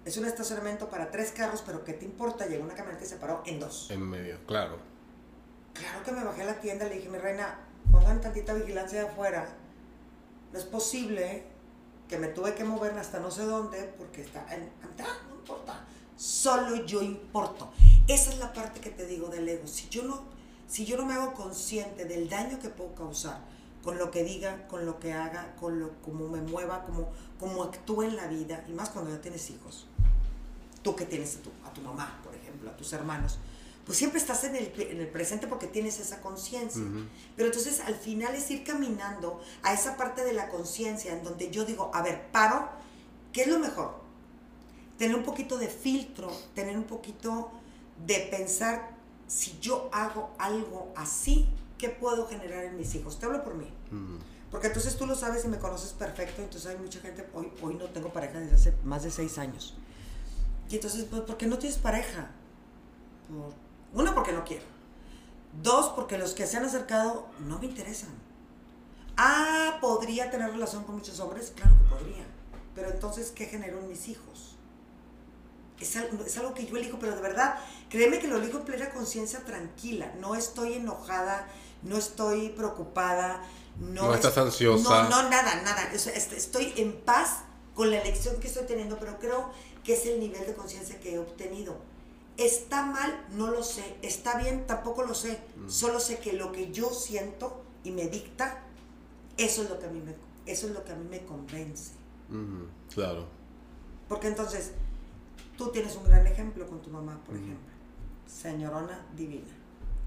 [0.06, 2.46] Es un estacionamiento para tres carros, pero ¿qué te importa?
[2.46, 3.90] Llegó una camioneta y se paró en dos.
[3.90, 4.78] En medio, claro.
[5.74, 7.58] Claro que me bajé a la tienda y le dije, mi reina,
[7.90, 9.48] pongan tantita vigilancia de afuera.
[10.52, 11.42] No es posible
[12.08, 15.84] que me tuve que mover hasta no sé dónde porque está en ah, no importa.
[16.16, 17.72] Solo yo importo.
[18.06, 19.66] Esa es la parte que te digo del ego.
[19.66, 20.22] Si yo no,
[20.68, 23.40] si yo no me hago consciente del daño que puedo causar
[23.82, 27.08] con lo que diga, con lo que haga, con lo como me mueva, como,
[27.40, 29.86] como actúe en la vida, y más cuando ya tienes hijos.
[30.86, 33.40] Tú que tienes a tu, a tu mamá, por ejemplo, a tus hermanos
[33.86, 36.82] pues siempre estás en el, en el presente porque tienes esa conciencia.
[37.36, 41.52] Pero entonces al final es ir caminando a esa parte de la conciencia en donde
[41.52, 42.68] yo digo, a ver, paro,
[43.32, 43.94] ¿qué es lo mejor?
[44.98, 47.52] Tener un poquito de filtro, tener un poquito
[48.04, 48.96] de pensar,
[49.28, 53.20] si yo hago algo así, ¿qué puedo generar en mis hijos?
[53.20, 53.68] Te hablo por mí.
[54.50, 57.74] Porque entonces tú lo sabes y me conoces perfecto, entonces hay mucha gente, hoy, hoy
[57.74, 59.76] no tengo pareja desde hace más de seis años.
[60.68, 62.30] Y entonces, pues, ¿por qué no tienes pareja?
[63.28, 63.54] Por,
[63.92, 64.64] uno, porque no quiero.
[65.62, 68.10] Dos, porque los que se han acercado no me interesan.
[69.16, 71.52] Ah, ¿podría tener relación con muchos hombres?
[71.54, 72.26] Claro que podría.
[72.74, 74.56] Pero entonces, ¿qué generó en mis hijos?
[75.80, 78.64] Es algo, es algo que yo elijo, pero de verdad, créeme que lo elijo en
[78.64, 80.12] plena conciencia tranquila.
[80.20, 81.48] No estoy enojada,
[81.82, 83.42] no estoy preocupada.
[83.78, 85.04] No, no estás ansiosa.
[85.04, 85.90] No, no, nada, nada.
[85.92, 87.40] Estoy en paz
[87.74, 89.50] con la elección que estoy teniendo, pero creo
[89.86, 91.76] que es el nivel de conciencia que he obtenido
[92.36, 93.96] Está mal, no lo sé.
[94.02, 95.40] Está bien, tampoco lo sé.
[95.56, 95.70] Mm.
[95.70, 98.62] Solo sé que lo que yo siento y me dicta,
[99.38, 101.92] eso es lo que a mí me, eso es lo que a mí me convence.
[102.92, 103.26] Claro.
[104.08, 104.72] Porque entonces,
[105.56, 107.56] tú tienes un gran ejemplo con tu mamá, por ejemplo.
[108.26, 109.46] Señorona divina,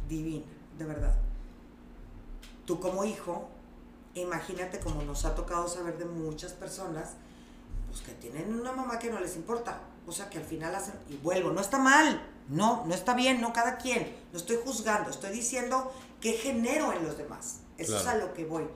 [0.07, 0.45] divina,
[0.77, 1.17] de verdad.
[2.65, 3.49] Tú como hijo,
[4.13, 7.15] imagínate como nos ha tocado saber de muchas personas,
[7.89, 10.95] pues que tienen una mamá que no les importa o sea, que al final hacen,
[11.07, 15.11] y vuelvo, no está mal, no, no está bien, no cada quien, no estoy juzgando,
[15.11, 18.67] estoy diciendo qué genero en los demás, eso es a lo que voy.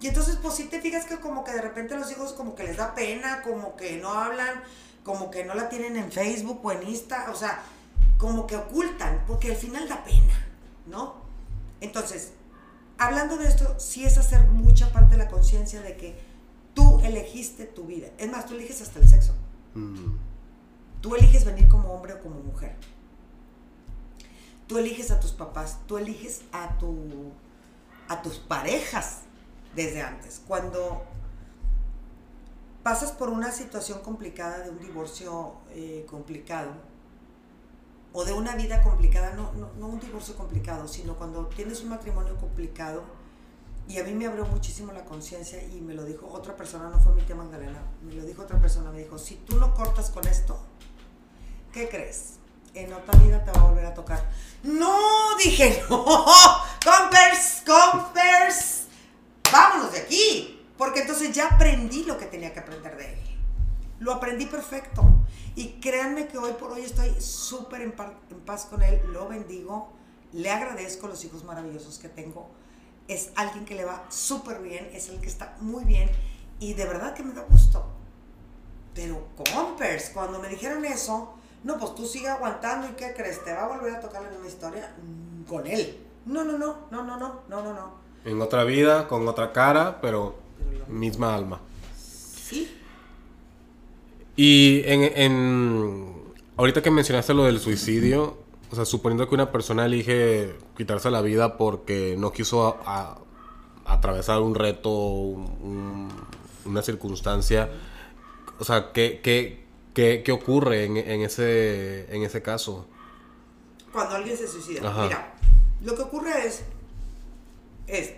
[0.00, 2.64] Y entonces, pues si te fijas que como que de repente los hijos como que
[2.64, 4.60] les da pena, como que no hablan,
[5.04, 7.62] como que no la tienen en Facebook o en Insta, o sea,
[8.18, 10.48] como que ocultan, porque al final da pena,
[10.86, 11.14] ¿no?
[11.80, 12.32] Entonces,
[12.98, 16.25] hablando de esto, sí es hacer mucha parte de la conciencia de que
[16.76, 18.08] tú elegiste tu vida.
[18.18, 19.32] Es más, tú eliges hasta el sexo.
[19.74, 20.18] Mm.
[21.00, 22.76] Tú eliges venir como hombre o como mujer.
[24.68, 27.32] Tú eliges a tus papás, tú eliges a, tu,
[28.08, 29.22] a tus parejas
[29.74, 30.42] desde antes.
[30.46, 31.02] Cuando
[32.82, 36.72] pasas por una situación complicada de un divorcio eh, complicado
[38.12, 41.90] o de una vida complicada, no, no, no un divorcio complicado, sino cuando tienes un
[41.90, 43.04] matrimonio complicado,
[43.88, 47.00] y a mí me abrió muchísimo la conciencia y me lo dijo otra persona, no
[47.00, 50.10] fue mi tema Magdalena, me lo dijo otra persona, me dijo, si tú no cortas
[50.10, 50.58] con esto,
[51.72, 52.34] ¿qué crees?
[52.74, 54.28] En otra vida te va a volver a tocar.
[54.64, 56.04] No, dije, no,
[56.84, 58.86] compers, compers,
[59.52, 63.20] vámonos de aquí, porque entonces ya aprendí lo que tenía que aprender de él.
[64.00, 65.02] Lo aprendí perfecto.
[65.54, 67.94] Y créanme que hoy por hoy estoy súper en,
[68.30, 69.90] en paz con él, lo bendigo,
[70.32, 72.50] le agradezco los hijos maravillosos que tengo.
[73.08, 76.10] Es alguien que le va súper bien, es el que está muy bien
[76.58, 77.84] y de verdad que me da gusto.
[78.94, 83.44] Pero compers, cuando me dijeron eso, no, pues tú sigue aguantando y ¿qué crees?
[83.44, 85.98] ¿Te va a volver a tocar la misma historia mm, con él?
[86.24, 88.06] No, no, no, no, no, no, no, no, no.
[88.24, 90.36] En otra vida, con otra cara, pero,
[90.88, 91.60] misma alma.
[91.96, 92.76] Sí.
[94.34, 96.14] Y en, en,
[96.56, 98.38] ahorita que mencionaste lo del suicidio,
[98.70, 102.78] o sea, suponiendo que una persona elige quitarse la vida porque no quiso
[103.84, 107.70] atravesar un reto, una circunstancia,
[108.58, 112.86] o sea, ¿qué, qué, ¿Qué, ocurre en, ese, en ese caso?
[113.90, 114.92] Cuando alguien se suicida.
[114.92, 115.34] Mira,
[115.80, 116.64] lo que ocurre es,
[117.86, 118.12] es,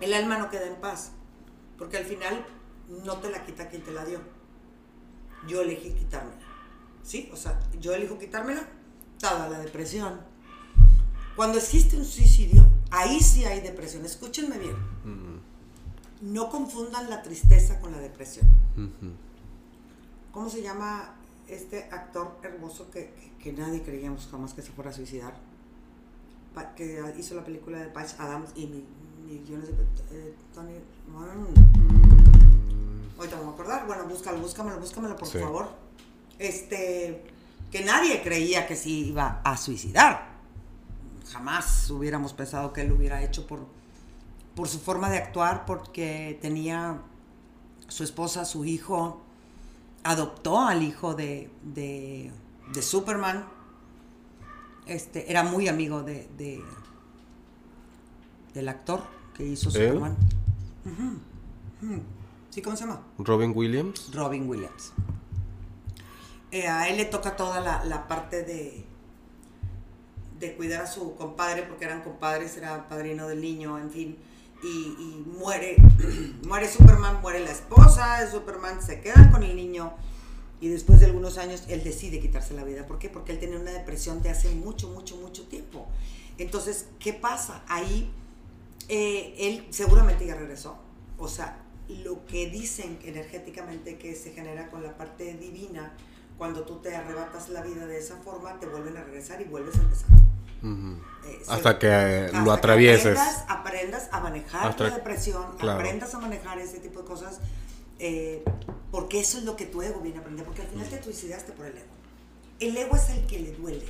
[0.00, 1.12] el alma no queda en paz,
[1.76, 2.46] porque al final
[3.04, 4.20] no te la quita quien te la dio.
[5.46, 6.40] Yo elegí quitármela.
[7.02, 7.28] ¿Sí?
[7.34, 8.66] O sea, yo elijo quitármela,
[9.20, 10.20] dada la depresión.
[11.36, 14.04] Cuando existe un suicidio, ahí sí hay depresión.
[14.04, 14.76] Escúchenme bien.
[16.20, 18.46] No confundan la tristeza con la depresión.
[20.32, 21.14] ¿Cómo se llama
[21.46, 25.34] este actor hermoso que, que, nadie creíamos jamás que se fuera a suicidar?
[26.74, 28.66] que hizo la película de Patch Adams y
[29.24, 29.84] millones de...
[30.10, 30.72] Eh, Tony...
[31.06, 31.54] Mm.
[33.16, 33.86] Ahorita me voy a acordar.
[33.86, 35.68] Bueno, búscalo, búscamelo, búscamelo, por favor.
[36.38, 37.37] Este...
[37.70, 40.38] Que nadie creía que se iba a suicidar.
[41.30, 43.66] Jamás hubiéramos pensado que él lo hubiera hecho por,
[44.54, 47.02] por su forma de actuar, porque tenía
[47.88, 49.20] su esposa, su hijo,
[50.04, 52.32] adoptó al hijo de, de,
[52.80, 53.44] Superman.
[54.86, 56.62] Este, era muy amigo de, de
[58.54, 59.02] del actor
[59.34, 60.16] que hizo Superman.
[62.50, 62.62] ¿Sí?
[62.62, 63.02] ¿Cómo se llama?
[63.18, 64.10] Robin Williams.
[64.12, 64.92] Robin Williams.
[66.50, 68.84] Eh, a él le toca toda la, la, parte de,
[70.38, 74.18] de cuidar a su compadre, porque eran compadres, era padrino del niño, en fin.
[74.62, 75.76] Y, y muere,
[76.46, 79.92] muere Superman, muere la esposa de Superman, se quedan con el niño
[80.60, 82.86] y después de algunos años él decide quitarse la vida.
[82.86, 83.08] ¿Por qué?
[83.08, 85.86] Porque él tenía una depresión de hace mucho, mucho, mucho tiempo.
[86.36, 87.62] Entonces, ¿qué pasa?
[87.68, 88.10] Ahí
[88.88, 90.76] eh, él seguramente ya regresó.
[91.16, 95.92] O sea, lo que dicen energéticamente que se genera con la parte divina,
[96.38, 99.76] cuando tú te arrebatas la vida de esa forma, te vuelven a regresar y vuelves
[99.76, 100.08] a empezar.
[100.62, 103.18] Eh, hasta que eh, lo atravieses.
[103.48, 107.38] aprendas, a manejar la depresión, aprendas a manejar ese tipo de cosas
[107.98, 108.42] eh,
[108.90, 111.52] porque eso es lo que tu ego viene a aprender, porque al final te suicidaste
[111.52, 111.86] por el ego.
[112.60, 113.86] El ego es el que le duele,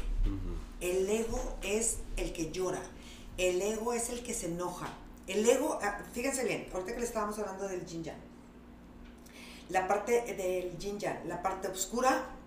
[0.80, 2.82] el ego es el que llora,
[3.36, 4.88] el ego es el que se enoja.
[5.26, 8.18] El ego, ah, fíjense bien, ahorita que le estábamos hablando del yin yang,
[9.68, 12.37] la parte del yin yang, la parte oscura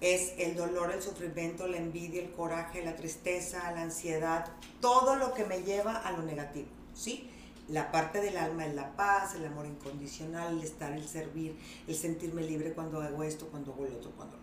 [0.00, 4.46] es el dolor, el sufrimiento, la envidia, el coraje, la tristeza, la ansiedad,
[4.80, 7.28] todo lo que me lleva a lo negativo, ¿sí?
[7.68, 11.56] La parte del alma es la paz, el amor incondicional, el estar, el servir,
[11.86, 14.36] el sentirme libre cuando hago esto, cuando hago el otro, cuando...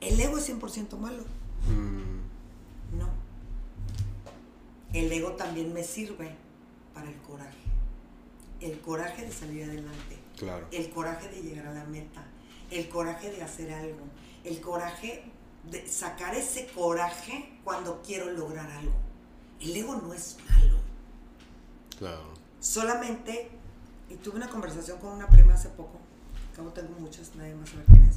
[0.00, 1.22] ¿El ego es 100% malo?
[1.68, 2.98] Mm.
[2.98, 3.08] No.
[4.92, 6.34] El ego también me sirve
[6.92, 7.56] para el coraje.
[8.60, 10.18] El coraje de salir adelante.
[10.36, 10.66] Claro.
[10.70, 12.24] El coraje de llegar a la meta.
[12.70, 14.04] El coraje de hacer algo.
[14.44, 15.24] El coraje
[15.70, 18.92] de sacar ese coraje cuando quiero lograr algo.
[19.60, 20.78] El ego no es malo.
[21.98, 22.34] Claro.
[22.60, 23.50] Solamente,
[24.10, 25.98] y tuve una conversación con una prima hace poco,
[26.56, 28.16] como tengo muchas, nadie más sabe quién es.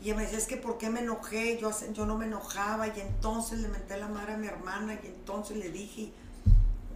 [0.00, 1.58] Y ella me decía, es que ¿por qué me enojé?
[1.58, 5.06] Yo, yo no me enojaba y entonces le menté la madre a mi hermana y
[5.06, 6.12] entonces le dije,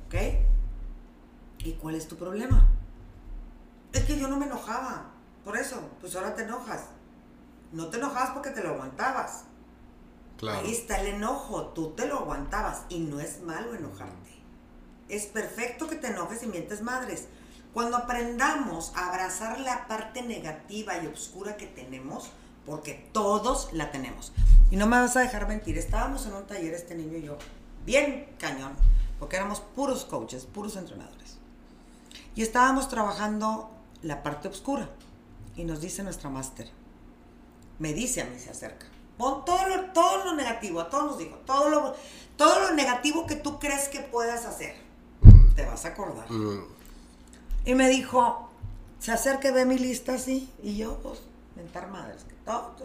[0.07, 0.15] ¿ok?
[1.65, 2.69] ¿Y cuál es tu problema?
[3.93, 5.11] Es que yo no me enojaba,
[5.45, 6.83] por eso, pues ahora te enojas.
[7.73, 9.45] No te enojabas porque te lo aguantabas.
[10.39, 10.61] Claro.
[10.61, 14.31] Ahí está el enojo, tú te lo aguantabas y no es malo enojarte.
[15.09, 17.27] Es perfecto que te enojes y mientes madres.
[17.75, 22.31] Cuando aprendamos a abrazar la parte negativa y oscura que tenemos,
[22.65, 24.33] porque todos la tenemos.
[24.71, 27.39] Y no me vas a dejar mentir, estábamos en un taller este niño y yo,
[27.87, 28.73] bien cañón,
[29.19, 31.39] porque éramos puros coaches, puros entrenadores.
[32.35, 33.71] Y estábamos trabajando
[34.03, 34.89] la parte oscura.
[35.57, 36.71] Y nos dice nuestra máster,
[37.79, 38.87] me dice a mí, se acerca,
[39.17, 41.95] pon todo lo, todo lo negativo, a todos nos dijo, todo lo,
[42.37, 44.77] todo lo negativo que tú crees que puedas hacer
[45.55, 46.31] te vas a acordar.
[46.31, 46.65] Mm.
[47.65, 48.49] Y me dijo,
[49.01, 51.21] se acerca y ve mi lista así, y yo, pues,
[51.57, 52.77] mentar madres, todo,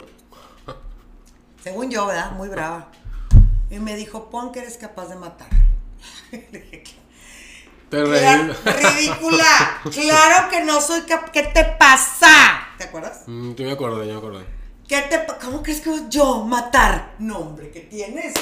[1.63, 2.32] Según yo, ¿verdad?
[2.32, 2.89] Muy brava.
[3.69, 5.49] Y me dijo, pon que eres capaz de matar.
[7.89, 9.82] Te ridícula.
[9.91, 11.32] claro que no soy capaz.
[11.32, 12.67] ¿Qué te pasa?
[12.75, 13.21] ¿Te acuerdas?
[13.27, 14.43] Mm, yo me acuerdo, yo me acuerdo.
[14.87, 17.15] ¿Qué te ¿Cómo crees que yo matar?
[17.19, 18.33] No, hombre, ¿qué tienes?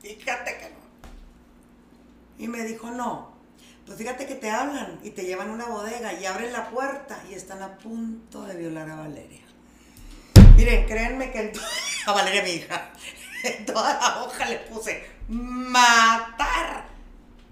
[0.00, 0.76] Fíjate que no.
[2.38, 3.32] Y me dijo, no,
[3.84, 7.22] pues fíjate que te hablan y te llevan a una bodega y abren la puerta
[7.30, 9.42] y están a punto de violar a Valeria.
[10.56, 11.52] Miren, créanme que
[12.06, 12.90] a Valeria mi hija,
[13.42, 16.86] en toda la hoja le puse matar.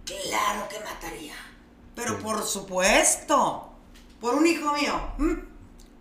[0.05, 1.35] Claro que mataría.
[1.95, 3.73] Pero por supuesto,
[4.21, 5.01] por un hijo mío.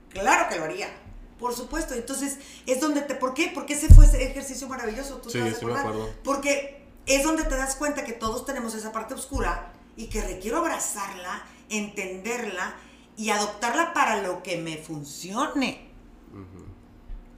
[0.09, 1.03] Claro que lo haría.
[1.44, 1.94] Por supuesto.
[1.94, 3.16] Entonces, es donde te.
[3.16, 3.52] ¿Por qué?
[3.54, 5.18] Porque ese fue ese ejercicio maravilloso.
[5.18, 6.10] ¿Tú sí, sí me acuerdo.
[6.24, 10.60] Porque es donde te das cuenta que todos tenemos esa parte oscura y que requiero
[10.60, 12.76] abrazarla, entenderla
[13.18, 15.89] y adoptarla para lo que me funcione.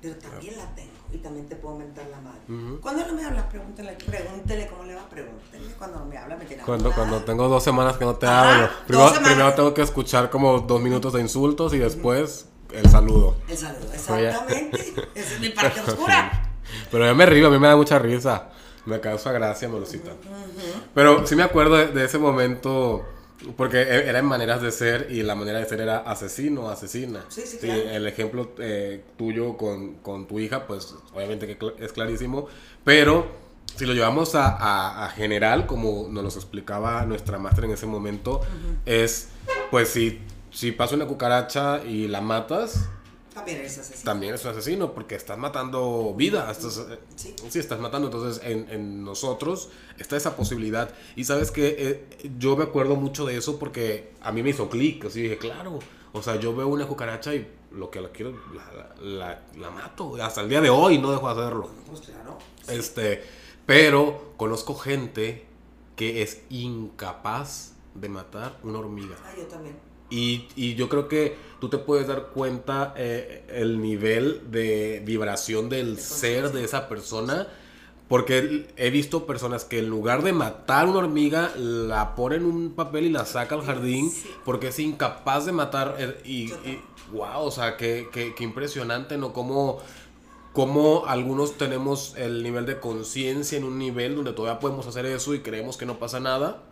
[0.03, 2.79] Pero también la tengo y también te puedo mentar la madre.
[2.81, 5.73] Cuando no me habla, pregúntele, pregúntele cómo le va, pregúntele.
[5.79, 8.69] Cuando no me habla, me tiene cuando, cuando tengo dos semanas que no te hablo.
[8.85, 13.35] Primero, primero, tengo que escuchar como dos minutos de insultos y después el saludo.
[13.47, 14.93] El saludo, exactamente.
[15.15, 16.51] Esa es mi parte oscura.
[16.91, 18.49] Pero yo me río, a mí me da mucha risa.
[18.85, 20.11] Me causa gracia, Molosita.
[20.93, 23.05] Pero sí me acuerdo de, ese momento,
[23.57, 27.25] porque e, era en maneras de ser y la manera de ser era asesino, asesina.
[27.29, 27.81] Sí, sí, claro.
[27.81, 32.47] El ejemplo eh, tuyo con, con, tu hija, pues obviamente que es clarísimo,
[32.83, 33.45] pero
[33.75, 38.41] si lo llevamos a, a, general, como nos lo explicaba nuestra máster en ese momento,
[38.85, 39.29] es,
[39.69, 40.21] pues si,
[40.55, 42.87] si pasa una cucaracha y la matas,
[43.33, 44.05] también eres asesino.
[44.05, 46.49] También es un asesino porque estás matando vida.
[46.49, 47.35] Estás, eh, ¿Sí?
[47.49, 47.59] ¿Sí?
[47.59, 48.07] estás matando.
[48.07, 50.89] Entonces, en, en, nosotros está esa posibilidad.
[51.17, 54.69] Y sabes que eh, yo me acuerdo mucho de eso porque a mí me hizo
[54.69, 55.03] clic.
[55.03, 55.79] Así dije, claro.
[56.13, 60.15] O sea, yo veo una cucaracha y lo que la quiero, la, la, la mato.
[60.23, 61.69] Hasta el día de hoy no dejo de hacerlo.
[61.87, 62.37] Pues claro.
[62.69, 63.21] Este,
[63.65, 65.45] pero conozco gente
[65.97, 69.17] que es incapaz de matar una hormiga.
[69.25, 69.75] Ah, yo también.
[70.09, 75.67] Y, y, yo creo que tú te puedes dar cuenta eh, el nivel de vibración
[75.67, 77.47] del ser de esa persona.
[78.07, 82.71] Porque he visto personas que en lugar de matar una hormiga, la ponen en un
[82.73, 84.11] papel y la saca al jardín
[84.43, 85.95] porque es incapaz de matar.
[85.97, 86.81] Eh, y, y
[87.11, 89.33] wow, o sea, qué, qué, qué impresionante, ¿no?
[89.33, 89.79] Como
[90.55, 95.33] cómo algunos tenemos el nivel de conciencia en un nivel donde todavía podemos hacer eso
[95.35, 96.63] y creemos que no pasa nada,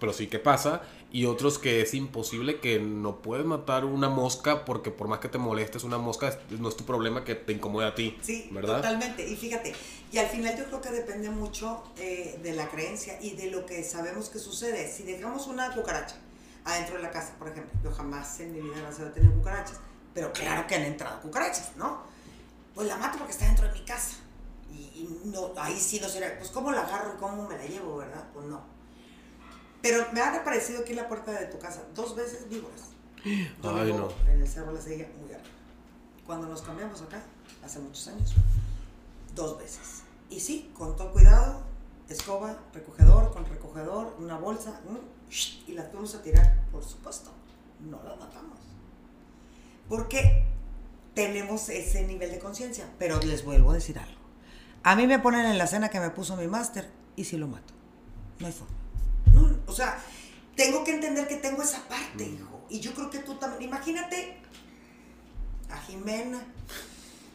[0.00, 0.82] pero sí que pasa,
[1.12, 5.28] y otros que es imposible que no puedes matar una mosca porque por más que
[5.28, 8.18] te molestes una mosca no es tu problema que te incomode a ti.
[8.22, 8.76] Sí, ¿verdad?
[8.76, 9.28] totalmente.
[9.28, 9.74] Y fíjate,
[10.10, 13.66] y al final yo creo que depende mucho eh, de la creencia y de lo
[13.66, 14.90] que sabemos que sucede.
[14.90, 16.16] Si dejamos una cucaracha
[16.64, 19.80] adentro de la casa, por ejemplo, yo jamás en mi vida he tenido cucarachas,
[20.14, 22.02] pero claro que han entrado cucarachas, ¿no?
[22.74, 24.16] Pues la mato porque está dentro de mi casa.
[24.70, 27.66] Y, y no, ahí sí no será, pues cómo la agarro y cómo me la
[27.66, 28.24] llevo, ¿verdad?
[28.32, 28.79] Pues no
[29.82, 32.90] pero me ha aparecido aquí en la puerta de tu casa dos veces víboras.
[33.24, 34.08] Ay, no.
[34.28, 35.50] En el cerro la seguía muy arriba.
[36.26, 37.22] Cuando nos cambiamos acá,
[37.64, 38.34] hace muchos años,
[39.34, 40.02] dos veces.
[40.28, 41.62] Y sí, con todo cuidado,
[42.08, 44.80] escoba, recogedor, con recogedor, una bolsa,
[45.66, 46.64] y las vamos a tirar.
[46.70, 47.30] Por supuesto,
[47.80, 48.58] no las matamos.
[49.88, 50.44] Porque
[51.14, 52.88] tenemos ese nivel de conciencia.
[52.98, 54.20] Pero les vuelvo a decir algo.
[54.82, 57.48] A mí me ponen en la cena que me puso mi máster y si lo
[57.48, 57.74] mato.
[58.38, 58.79] No hay forma.
[59.32, 59.98] No, o sea,
[60.56, 62.34] tengo que entender que tengo esa parte, mm.
[62.34, 62.60] hijo.
[62.68, 63.62] Y yo creo que tú también.
[63.62, 64.38] Imagínate
[65.70, 66.44] a Jimena.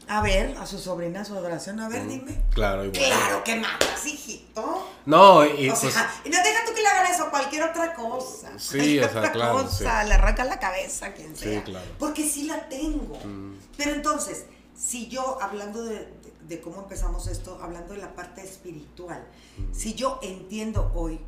[0.07, 2.07] A ver, a su sobrina, a su adoración, a ver, mm.
[2.07, 2.41] dime.
[2.53, 3.01] Claro, igual.
[3.03, 4.87] Claro que matas, hijito.
[5.05, 8.51] No, y, o sea, y no deja tú que le hagan eso, cualquier otra cosa.
[8.59, 9.63] Sí, o sea, claro.
[9.63, 11.59] Cosa, Le arrancan la cabeza, quien sea.
[11.59, 11.87] Sí, claro.
[11.97, 13.17] Porque sí la tengo.
[13.23, 13.55] Mm.
[13.77, 14.45] Pero entonces,
[14.77, 16.07] si yo, hablando de,
[16.47, 19.25] de, cómo empezamos esto, hablando de la parte espiritual,
[19.71, 21.19] si yo entiendo hoy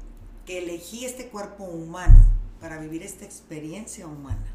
[0.47, 2.25] que elegí este cuerpo humano
[2.61, 4.47] para vivir esta experiencia humana,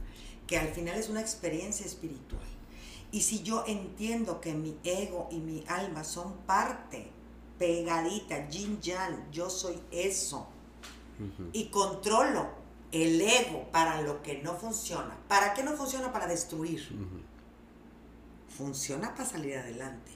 [0.47, 2.43] que al final es una experiencia espiritual.
[3.12, 7.11] Y si yo entiendo que mi ego y mi alma son parte
[7.59, 10.49] pegadita, yin yang, yo soy eso,
[11.53, 12.49] y controlo
[12.90, 15.16] el ego para lo que no funciona.
[15.28, 16.11] ¿Para qué no funciona?
[16.11, 16.88] Para destruir.
[18.49, 20.11] Funciona para salir adelante.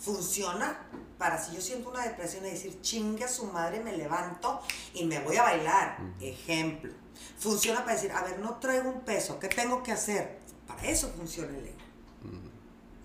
[0.00, 0.86] Funciona
[1.18, 4.60] para si yo siento una depresión y decir, chingue a su madre, me levanto
[4.94, 5.98] y me voy a bailar.
[6.18, 6.92] Ejemplo.
[7.38, 10.38] Funciona para decir, a ver, no traigo un peso, ¿qué tengo que hacer?
[10.66, 11.76] Para eso funciona el ego.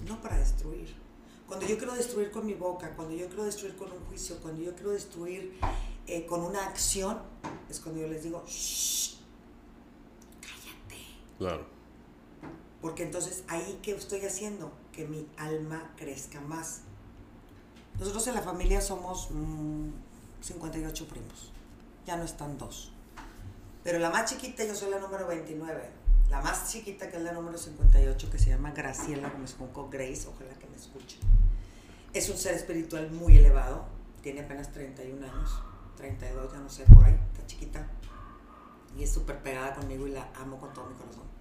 [0.08, 0.96] No para destruir.
[1.48, 4.62] Cuando yo quiero destruir con mi boca, cuando yo quiero destruir con un juicio, cuando
[4.62, 5.60] yo quiero destruir
[6.08, 7.22] eh, con una acción,
[7.70, 9.18] es cuando yo les digo, Shh,
[10.42, 11.04] cállate.
[11.38, 11.66] Claro.
[12.82, 14.72] Porque entonces ahí, ¿qué estoy haciendo?
[14.96, 16.82] Que mi alma crezca más.
[18.00, 19.30] Nosotros en la familia somos
[20.42, 21.52] 58 mm, primos.
[22.06, 22.94] Ya no están dos.
[23.84, 25.90] Pero la más chiquita, yo soy la número 29.
[26.30, 30.28] La más chiquita, que es la número 58, que se llama Graciela Gómez Junco, Grace,
[30.28, 31.18] ojalá que me escuche.
[32.14, 33.86] Es un ser espiritual muy elevado.
[34.24, 35.62] Tiene apenas 31 años.
[35.98, 37.20] 32, ya no sé, por ahí.
[37.34, 37.88] Está chiquita.
[38.98, 41.35] Y es súper pegada conmigo y la amo con todo mi corazón.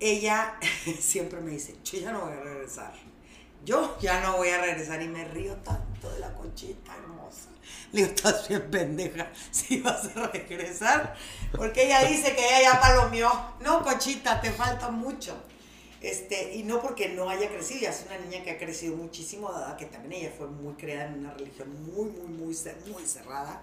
[0.00, 0.58] Ella
[1.00, 2.92] siempre me dice, yo ya no voy a regresar
[3.64, 7.48] yo ya no voy a regresar y me río tanto de la conchita hermosa.
[7.92, 11.14] Le digo, estás bien pendeja, si vas a regresar.
[11.52, 13.30] Porque ella dice que ella ya palomeó.
[13.60, 15.36] No, conchita, te falta mucho.
[16.00, 19.52] Este, y no porque no haya crecido, ya es una niña que ha crecido muchísimo,
[19.52, 22.56] dada que también ella fue muy creada en una religión muy, muy, muy,
[22.90, 23.62] muy cerrada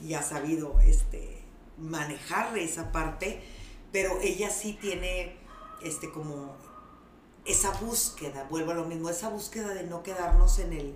[0.00, 1.42] y ha sabido este,
[1.78, 3.40] manejar esa parte,
[3.92, 5.36] pero ella sí tiene
[5.86, 6.54] este, como
[7.44, 10.94] esa búsqueda, vuelvo a lo mismo, esa búsqueda de no quedarnos en el,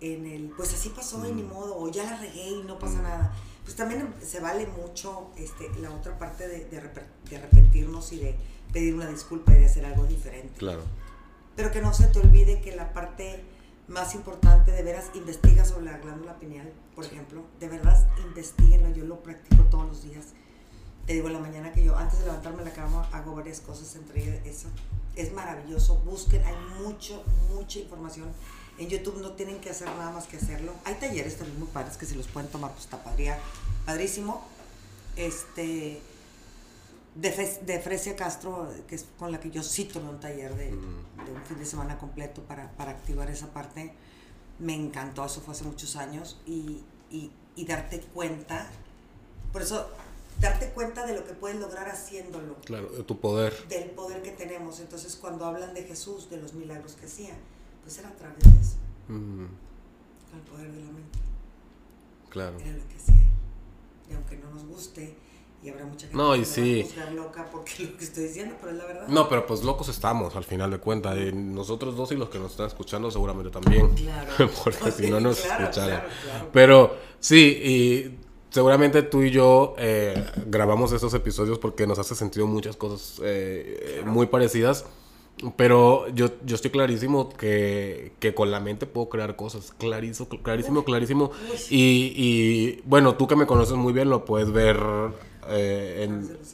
[0.00, 1.48] en el, pues así pasó y ni mm.
[1.48, 3.02] modo, o ya la regué y no pasa mm.
[3.02, 3.32] nada.
[3.64, 8.34] Pues también se vale mucho este, la otra parte de, de, arrepentirnos y de
[8.72, 10.58] pedir una disculpa y de hacer algo diferente.
[10.58, 10.82] Claro.
[11.54, 13.44] Pero que no se te olvide que la parte
[13.88, 17.44] más importante, de veras, investiga sobre la glándula pineal, por ejemplo.
[17.60, 18.90] De verdad, investiguenlo.
[18.90, 20.28] Yo lo practico todos los días.
[21.08, 23.96] Te digo, en la mañana que yo, antes de levantarme la cama, hago varias cosas,
[23.96, 24.68] entre ellas eso.
[25.16, 25.96] Es maravilloso.
[26.04, 28.28] Busquen, hay mucho, mucha información.
[28.76, 30.74] En YouTube no tienen que hacer nada más que hacerlo.
[30.84, 33.02] Hay talleres también muy padres que si los pueden tomar, pues está
[33.86, 34.46] padrísimo.
[35.16, 36.02] Este
[37.14, 41.42] de, Frecia Castro, que es con la que yo sí tomé un taller de, un
[41.46, 43.92] fin de semana completo para, activar esa parte,
[44.58, 46.84] me encantó, eso fue hace muchos años, y,
[47.66, 48.70] darte cuenta,
[49.52, 49.88] por eso,
[50.40, 52.56] darte cuenta de lo que puedes lograr haciéndolo.
[52.64, 53.54] Claro, de tu poder.
[53.68, 54.80] Del poder que tenemos.
[54.80, 57.34] Entonces, cuando hablan de Jesús, de los milagros que hacía,
[57.82, 58.76] pues era a través de eso.
[59.08, 61.18] el poder de la mente.
[62.30, 62.58] Claro.
[62.58, 63.14] Era lo que hacía.
[64.10, 65.16] Y aunque no nos guste,
[65.62, 66.88] y habrá mucha gente no, y que sí.
[66.96, 69.08] va a loca porque lo que estoy diciendo, pero es la verdad.
[69.08, 71.16] No, pero pues locos estamos al final de cuentas.
[71.34, 73.92] nosotros dos y los que nos están escuchando seguramente también.
[73.94, 74.50] Claro.
[74.64, 76.04] porque si no nos escucharan.
[76.52, 82.46] Pero sí, y seguramente tú y yo eh, grabamos estos episodios porque nos hace sentido
[82.46, 84.86] muchas cosas eh, muy parecidas.
[85.56, 89.72] Pero yo, yo estoy clarísimo que, que, con la mente puedo crear cosas.
[89.78, 91.30] Clarísimo, clarísimo, clarísimo.
[91.70, 94.78] Y, y bueno, tú que me conoces muy bien lo puedes ver
[95.50, 96.08] eh,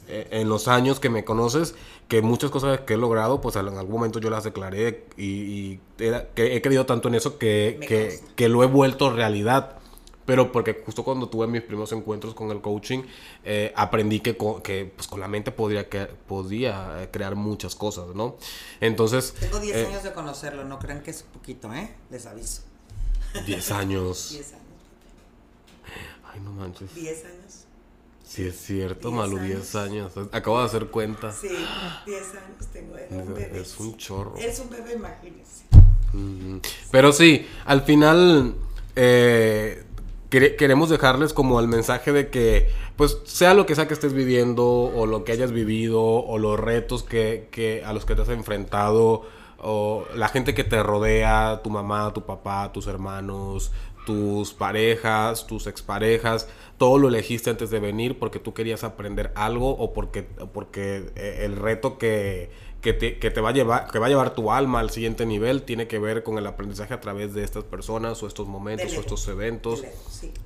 [0.07, 1.75] eh, en, los años que me conoces,
[2.07, 6.55] que muchas cosas que he logrado, pues en algún momento yo las declaré y, que
[6.55, 9.79] he creído tanto en eso que, que, lo he vuelto realidad.
[10.25, 13.03] Pero porque justo cuando tuve mis primeros encuentros con el coaching,
[13.43, 18.15] eh, aprendí que, con, que pues, con la mente podría, que, podía crear muchas cosas,
[18.15, 18.37] ¿no?
[18.81, 19.33] Entonces...
[19.39, 21.95] Tengo 10 años de conocerlo, no crean que es poquito, ¿eh?
[22.09, 22.63] Les aviso.
[23.45, 24.29] 10 años.
[24.33, 24.65] 10 años.
[26.23, 26.93] Ay, no manches.
[26.95, 27.65] 10 años.
[28.23, 30.13] Sí, es cierto, Malu, 10 años.
[30.31, 31.31] Acabo de hacer cuenta.
[31.31, 31.47] Sí,
[32.05, 32.95] 10 años tengo.
[33.11, 33.61] un bebé.
[33.61, 34.35] Es un chorro.
[34.37, 35.65] Es un bebé, imagínense.
[36.91, 38.55] Pero sí, al final
[38.95, 39.84] eh,
[40.57, 44.65] queremos dejarles como el mensaje de que, pues, sea lo que sea que estés viviendo,
[44.65, 48.29] o lo que hayas vivido, o los retos que, que a los que te has
[48.29, 49.23] enfrentado,
[49.57, 53.71] o la gente que te rodea, tu mamá, tu papá, tus hermanos,
[54.05, 59.71] tus parejas, tus exparejas, todo lo elegiste antes de venir porque tú querías aprender algo
[59.71, 60.23] o porque,
[60.53, 62.49] porque eh, el reto que,
[62.93, 65.87] que, te, va a llevar, que va a llevar tu alma al siguiente nivel tiene
[65.87, 69.27] que ver con el aprendizaje a través de estas personas o estos momentos o estos
[69.27, 69.83] eventos.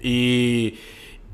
[0.02, 0.80] y,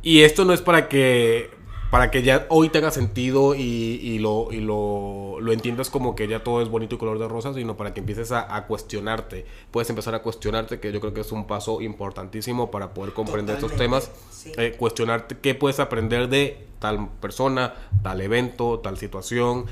[0.01, 1.49] y esto no es para que
[1.95, 6.61] para que ya hoy tenga sentido y, lo, y lo, entiendas como que ya todo
[6.61, 9.45] es bonito y color de rosas, sino para que empieces a, cuestionarte.
[9.71, 13.55] Puedes empezar a cuestionarte, que yo creo que es un paso importantísimo para poder comprender
[13.55, 14.11] estos temas.
[14.57, 19.65] Eh, cuestionarte qué puedes aprender de tal persona, tal evento, tal situación.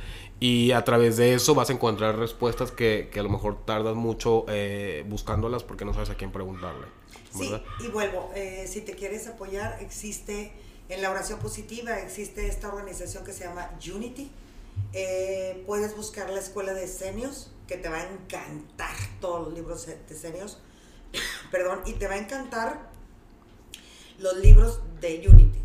[0.44, 4.44] Y a través de eso vas a encontrar respuestas que, a lo mejor tardas mucho
[4.50, 6.86] eh, buscándolas porque no sabes a quién preguntarle.
[7.34, 10.52] Sí, y vuelvo, eh, si te quieres apoyar, existe
[10.90, 14.30] en la oración positiva existe esta organización que se llama Unity.
[14.92, 19.86] Eh, puedes buscar la escuela de senios, que te va a encantar todos los libros
[19.86, 20.60] de senios.
[21.52, 22.90] Perdón, y te va a encantar
[24.20, 25.60] los libros de Unity.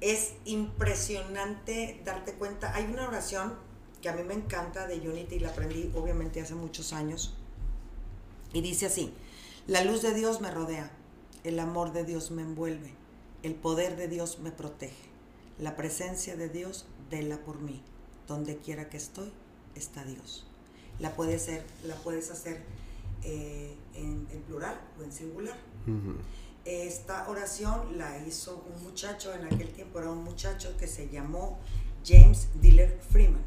[0.00, 2.74] Es impresionante darte cuenta.
[2.74, 3.54] Hay una oración
[4.02, 7.34] que a mí me encanta de Unity, la aprendí obviamente hace muchos años.
[8.52, 9.14] Y dice así,
[9.66, 10.90] la luz de Dios me rodea,
[11.44, 13.02] el amor de Dios me envuelve
[13.42, 15.10] el poder de Dios me protege.
[15.58, 17.82] La presencia de Dios vela por mí.
[18.28, 19.32] Donde quiera que estoy,
[19.74, 20.46] está Dios.
[20.98, 22.62] La puedes hacer, la puedes hacer
[23.24, 25.56] eh, en, plural o en singular.
[26.64, 31.58] Esta oración la hizo un muchacho, en aquel tiempo era un muchacho que se llamó
[32.04, 33.42] James Diller Freeman.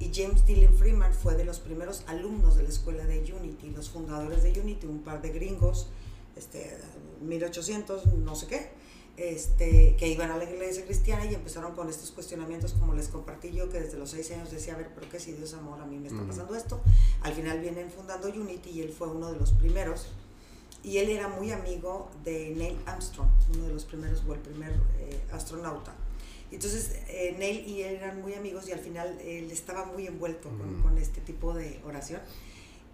[0.00, 3.90] Y James Diller Freeman fue de los primeros alumnos de la escuela de Unity, los
[3.90, 5.88] fundadores de Unity, un par de gringos,
[6.36, 6.78] este,
[7.20, 8.70] 1800, no sé qué,
[9.16, 13.50] este, que iban a la iglesia cristiana y empezaron con estos cuestionamientos como les compartí
[13.50, 15.86] yo, que desde los seis años decía, a ver, pero qué si Dios amor, a
[15.86, 16.80] mí me está pasando esto.
[17.22, 20.06] Al final vienen fundando Unity y él fue uno de los primeros.
[20.84, 24.70] Y él era muy amigo de Neil Armstrong, uno de los primeros, o el primer
[25.00, 25.92] eh, astronauta.
[26.50, 30.48] Entonces, eh, Neil y él eran muy amigos y al final él estaba muy envuelto
[30.48, 32.20] con, con este tipo de oración.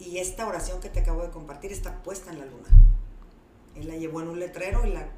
[0.01, 2.69] Y esta oración que te acabo de compartir está puesta en la luna.
[3.77, 5.09] Él la llevó en un letrero y la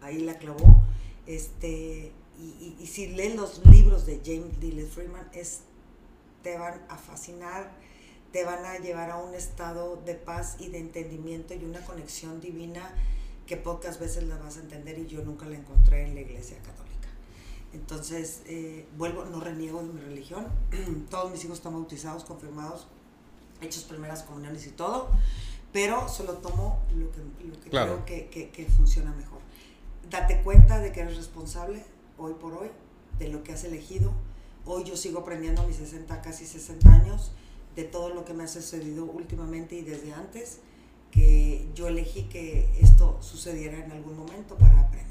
[0.00, 0.82] ahí la clavó.
[1.26, 5.60] Este, y, si leen los libros de James Dillard Freeman, es,
[6.42, 7.70] te van a fascinar,
[8.32, 12.40] te van a llevar a un estado de paz y de entendimiento y una conexión
[12.40, 12.94] divina
[13.46, 16.56] que pocas veces la vas a entender y yo nunca la encontré en la iglesia
[16.58, 16.89] católica.
[17.72, 20.46] Entonces, eh, vuelvo, no reniego de mi religión.
[21.10, 22.86] Todos mis hijos están bautizados, confirmados,
[23.60, 25.08] hechos primeras comuniones y todo,
[25.72, 28.02] pero solo tomo lo que, lo que Claro.
[28.04, 29.38] creo que, que- que funciona mejor.
[30.10, 31.84] Date cuenta de que eres responsable
[32.18, 32.68] hoy por hoy
[33.18, 34.12] de lo que has elegido.
[34.66, 37.30] Hoy yo sigo aprendiendo a mis 60, casi 60 años,
[37.76, 40.58] de todo lo que me ha sucedido últimamente y desde antes,
[41.12, 45.09] que yo elegí que esto sucediera en algún momento para aprender.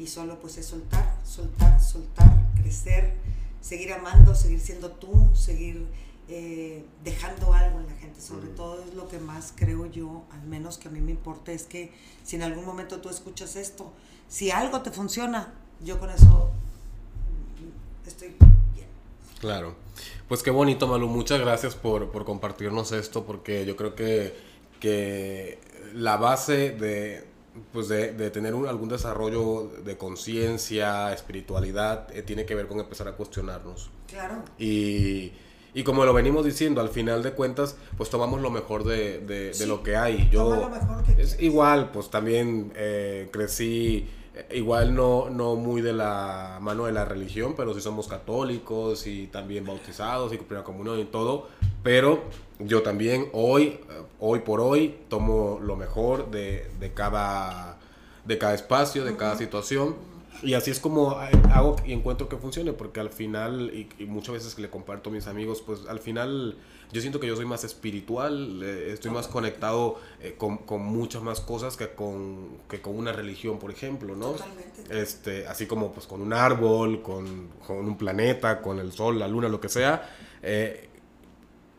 [0.00, 3.12] Y solo pues es soltar, soltar, soltar, crecer,
[3.60, 5.86] seguir amando, seguir siendo tú, seguir
[6.28, 8.18] eh, dejando algo en la gente.
[8.20, 8.54] Sobre Mm.
[8.54, 11.64] todo es lo que más creo yo, al menos que a mí me importa, es
[11.64, 11.92] que
[12.24, 13.92] si en algún momento tú escuchas esto,
[14.28, 15.52] si algo te funciona,
[15.84, 16.50] yo con eso
[17.58, 18.28] mm, estoy
[18.74, 18.86] bien.
[19.38, 19.74] Claro.
[20.28, 21.08] Pues qué bonito, Malu.
[21.08, 24.34] Muchas gracias por, por compartirnos esto, porque yo creo que,
[24.78, 25.58] que
[25.94, 27.26] la base de,
[27.72, 32.78] pues de, de tener un- algún desarrollo de conciencia, espiritualidad, eh, tiene que ver con
[32.80, 33.90] empezar a cuestionarnos.
[34.08, 34.36] Claro.
[34.58, 35.32] Y,
[35.74, 39.52] y como lo venimos diciendo, al final de cuentas, pues tomamos lo mejor de, de-
[39.52, 40.28] de lo que hay.
[40.30, 45.56] Yo, toma lo mejor que es igual, pues también eh, crecí, eh, igual no, no
[45.56, 50.36] muy de la mano de la religión, pero sí somos católicos y también bautizados y
[50.38, 51.48] primera comunión y todo.
[51.82, 52.22] Pero
[52.58, 53.80] yo también hoy,
[54.18, 57.78] hoy por hoy, tomo lo mejor de, de cada,
[58.24, 59.96] de cada espacio, de cada situación.
[60.42, 61.10] Y así es como
[61.52, 65.12] hago y encuentro que funcione, porque al final, y, y muchas veces le comparto a
[65.12, 66.56] mis amigos, pues al final
[66.92, 71.22] yo siento que yo soy más espiritual, eh, estoy más conectado eh, con, con muchas
[71.22, 74.32] más cosas que con, que con una religión, por ejemplo, ¿no?
[74.32, 75.00] Totalmente.
[75.02, 79.28] Este, así como pues con un árbol, con, con un planeta, con el sol, la
[79.28, 80.08] luna, lo que sea.
[80.42, 80.86] eh,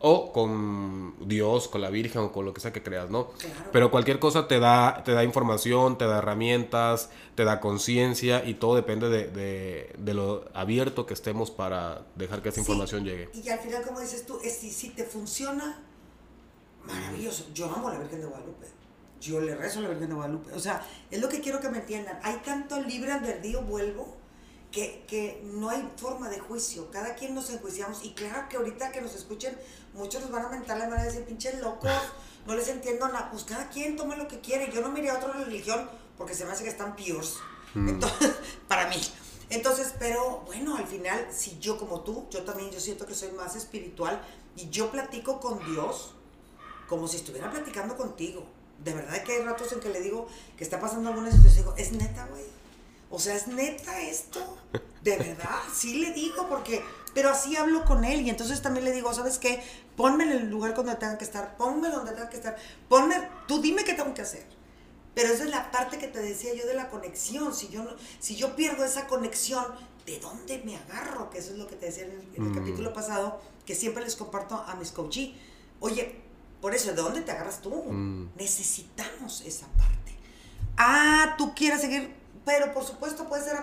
[0.02, 3.28] o con Dios, con la Virgen o con lo que sea que creas, ¿no?
[3.30, 3.70] Claro.
[3.72, 8.54] Pero cualquier cosa te da, te da información, te da herramientas, te da conciencia y
[8.54, 13.04] todo depende de, de- de lo abierto que estemos para dejar que esa Sí, información
[13.04, 13.30] llegue.
[13.32, 15.80] Y al final, como dices tú, es, si, si te funciona,
[16.84, 17.46] maravilloso.
[17.54, 18.66] Yo amo a la Virgen de Guadalupe.
[19.20, 20.52] Yo le rezo a la Virgen de Guadalupe.
[20.52, 22.18] O sea, es lo que quiero que me entiendan.
[22.24, 24.16] Hay tanto libre albedrío, vuelvo,
[24.72, 26.90] que, que no hay forma de juicio.
[26.90, 28.04] Cada quien nos enjuiciamos.
[28.04, 29.56] Y claro que ahorita que nos escuchen,
[29.94, 31.92] muchos nos van a mentar la mano y decir, pinches locos,
[32.46, 33.30] no les entiendo nada.
[33.30, 34.72] Pues cada quien toma lo que quiere.
[34.72, 37.36] Yo no miré a otra religión porque se me hace que están peores.
[37.74, 38.32] Entonces,
[38.68, 38.96] para mí.
[39.50, 43.30] Entonces, pero bueno, al final, si yo como tú, yo también, yo siento que soy
[43.32, 44.20] más espiritual
[44.56, 46.14] y yo platico con Dios
[46.88, 48.46] como si estuviera platicando contigo.
[48.82, 51.58] De verdad que hay ratos en que le digo que está pasando alguna situación y
[51.58, 52.61] digo, es neta, güey.
[53.12, 54.56] O sea, es neta esto.
[55.02, 56.82] De verdad, sí le digo porque,
[57.14, 59.62] pero así hablo con él y entonces también le digo, ¿sabes qué?
[59.96, 62.56] Ponme en el lugar donde tenga que estar, ponme donde tenga que estar,
[62.88, 64.44] ponme, tú dime qué tengo que hacer.
[65.14, 67.54] Pero esa es la parte que te decía yo de la conexión.
[67.54, 69.66] Si yo, no, si yo pierdo esa conexión,
[70.06, 71.28] ¿de dónde me agarro?
[71.28, 72.54] Que eso es lo que te decía en el, en el Mm.
[72.54, 75.30] capítulo pasado, que siempre les comparto a mis coaches.
[75.80, 76.18] Oye,
[76.62, 77.70] por eso, ¿de dónde te agarras tú?
[77.92, 78.30] Mm.
[78.36, 80.16] Necesitamos esa parte.
[80.78, 82.14] Ah, tú quieres seguir,
[82.44, 83.58] pero por supuesto puede ser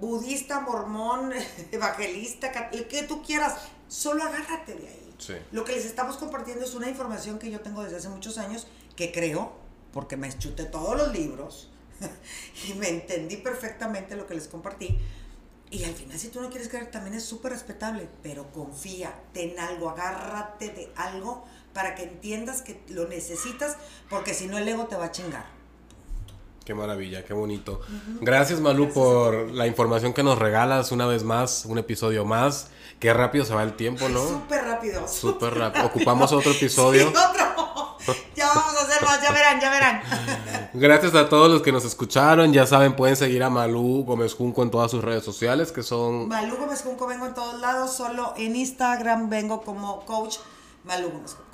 [0.00, 1.32] budista, mormón,
[1.72, 3.56] evangelista, el que tú quieras.
[3.88, 5.14] Solo agárrate de ahí.
[5.18, 5.34] Sí.
[5.52, 8.66] Lo que les estamos compartiendo es una información que yo tengo desde hace muchos años,
[8.96, 9.52] que creo,
[9.92, 11.70] porque me chuté todos los libros
[12.68, 14.98] y me entendí perfectamente lo que les compartí.
[15.70, 19.58] Y al final, si tú no quieres creer, también es súper respetable, pero confía, ten
[19.58, 23.76] algo, agárrate de algo para que entiendas que lo necesitas,
[24.08, 25.59] porque si no el ego te va a chingar.
[26.70, 27.80] Qué maravilla, qué bonito.
[28.20, 32.68] Gracias Malu por la información que nos regalas una vez más, un episodio más.
[33.00, 34.20] Qué rápido se va el tiempo, ¿no?
[34.24, 35.08] Súper rápido.
[35.08, 35.86] Súper rápido.
[35.86, 37.08] Ocupamos otro episodio.
[37.08, 38.14] Sí, otro.
[38.36, 40.02] Ya vamos a hacer más, ya verán, ya verán.
[40.74, 42.52] Gracias a todos los que nos escucharon.
[42.52, 46.28] Ya saben, pueden seguir a Malú Gómez Junco en todas sus redes sociales, que son
[46.28, 50.36] Malú Gómez Junco vengo en todos lados, solo en Instagram vengo como coach
[50.84, 51.49] Malú Gómez Junco.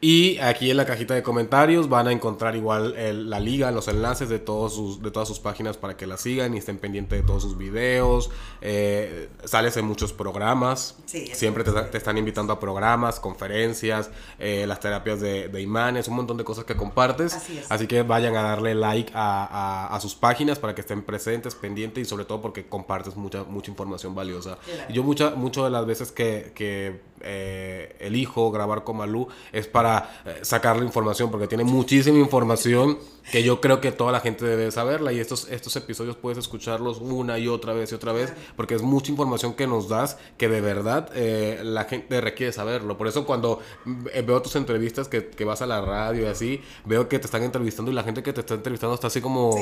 [0.00, 3.88] Y aquí en la cajita de comentarios van a encontrar igual el- la liga, los
[3.88, 7.18] enlaces de, todos sus, de todas sus páginas para que la sigan y estén pendientes
[7.20, 8.30] de todos sus videos.
[8.60, 10.96] Eh, sales en muchos programas.
[11.06, 16.16] Sí, Siempre te, están invitando a programas, conferencias, eh, las terapias de, de imanes, un
[16.16, 17.34] montón de cosas que compartes.
[17.34, 17.70] Así es.
[17.70, 19.44] Así que vayan a darle like a,
[19.90, 23.44] a- a sus páginas para que estén presentes, pendientes y sobre todo porque compartes mucha,
[23.44, 24.58] mucha información valiosa.
[24.64, 24.92] Claro.
[24.92, 30.22] Yo muchas muchas de las veces que, que, eh, elijo grabar con Malú es para
[30.24, 32.98] eh, sacarle información porque tiene muchísima información
[33.30, 36.98] que yo creo que toda la gente debe saberla y estos, estos episodios puedes escucharlos
[36.98, 40.48] una y otra vez y otra vez porque es mucha información que nos das que
[40.48, 42.96] de verdad eh, la gente requiere saberlo.
[42.96, 43.60] Por eso cuando
[44.12, 47.26] eh, veo tus entrevistas que, que vas a la radio y así, veo que te
[47.26, 49.56] están entrevistando y la gente que te está entrevistando está así como...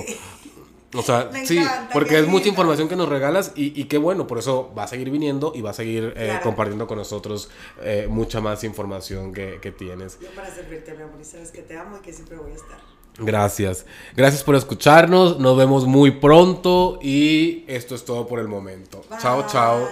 [0.94, 1.60] O sea, sí,
[1.92, 4.88] porque es mucha información que nos regalas y, y, qué bueno, por eso va a
[4.88, 7.50] seguir viniendo y va a seguir eh, compartiendo con nosotros
[7.82, 10.18] eh, mucha más información que, que tienes.
[10.20, 12.54] Yo para servirte, mi amor, y sabes que te amo y que siempre voy a
[12.54, 12.78] estar.
[13.18, 13.86] Gracias.
[14.16, 15.38] Gracias por escucharnos.
[15.38, 19.04] Nos vemos muy pronto y esto es todo por el momento.
[19.20, 19.88] Chao, chao.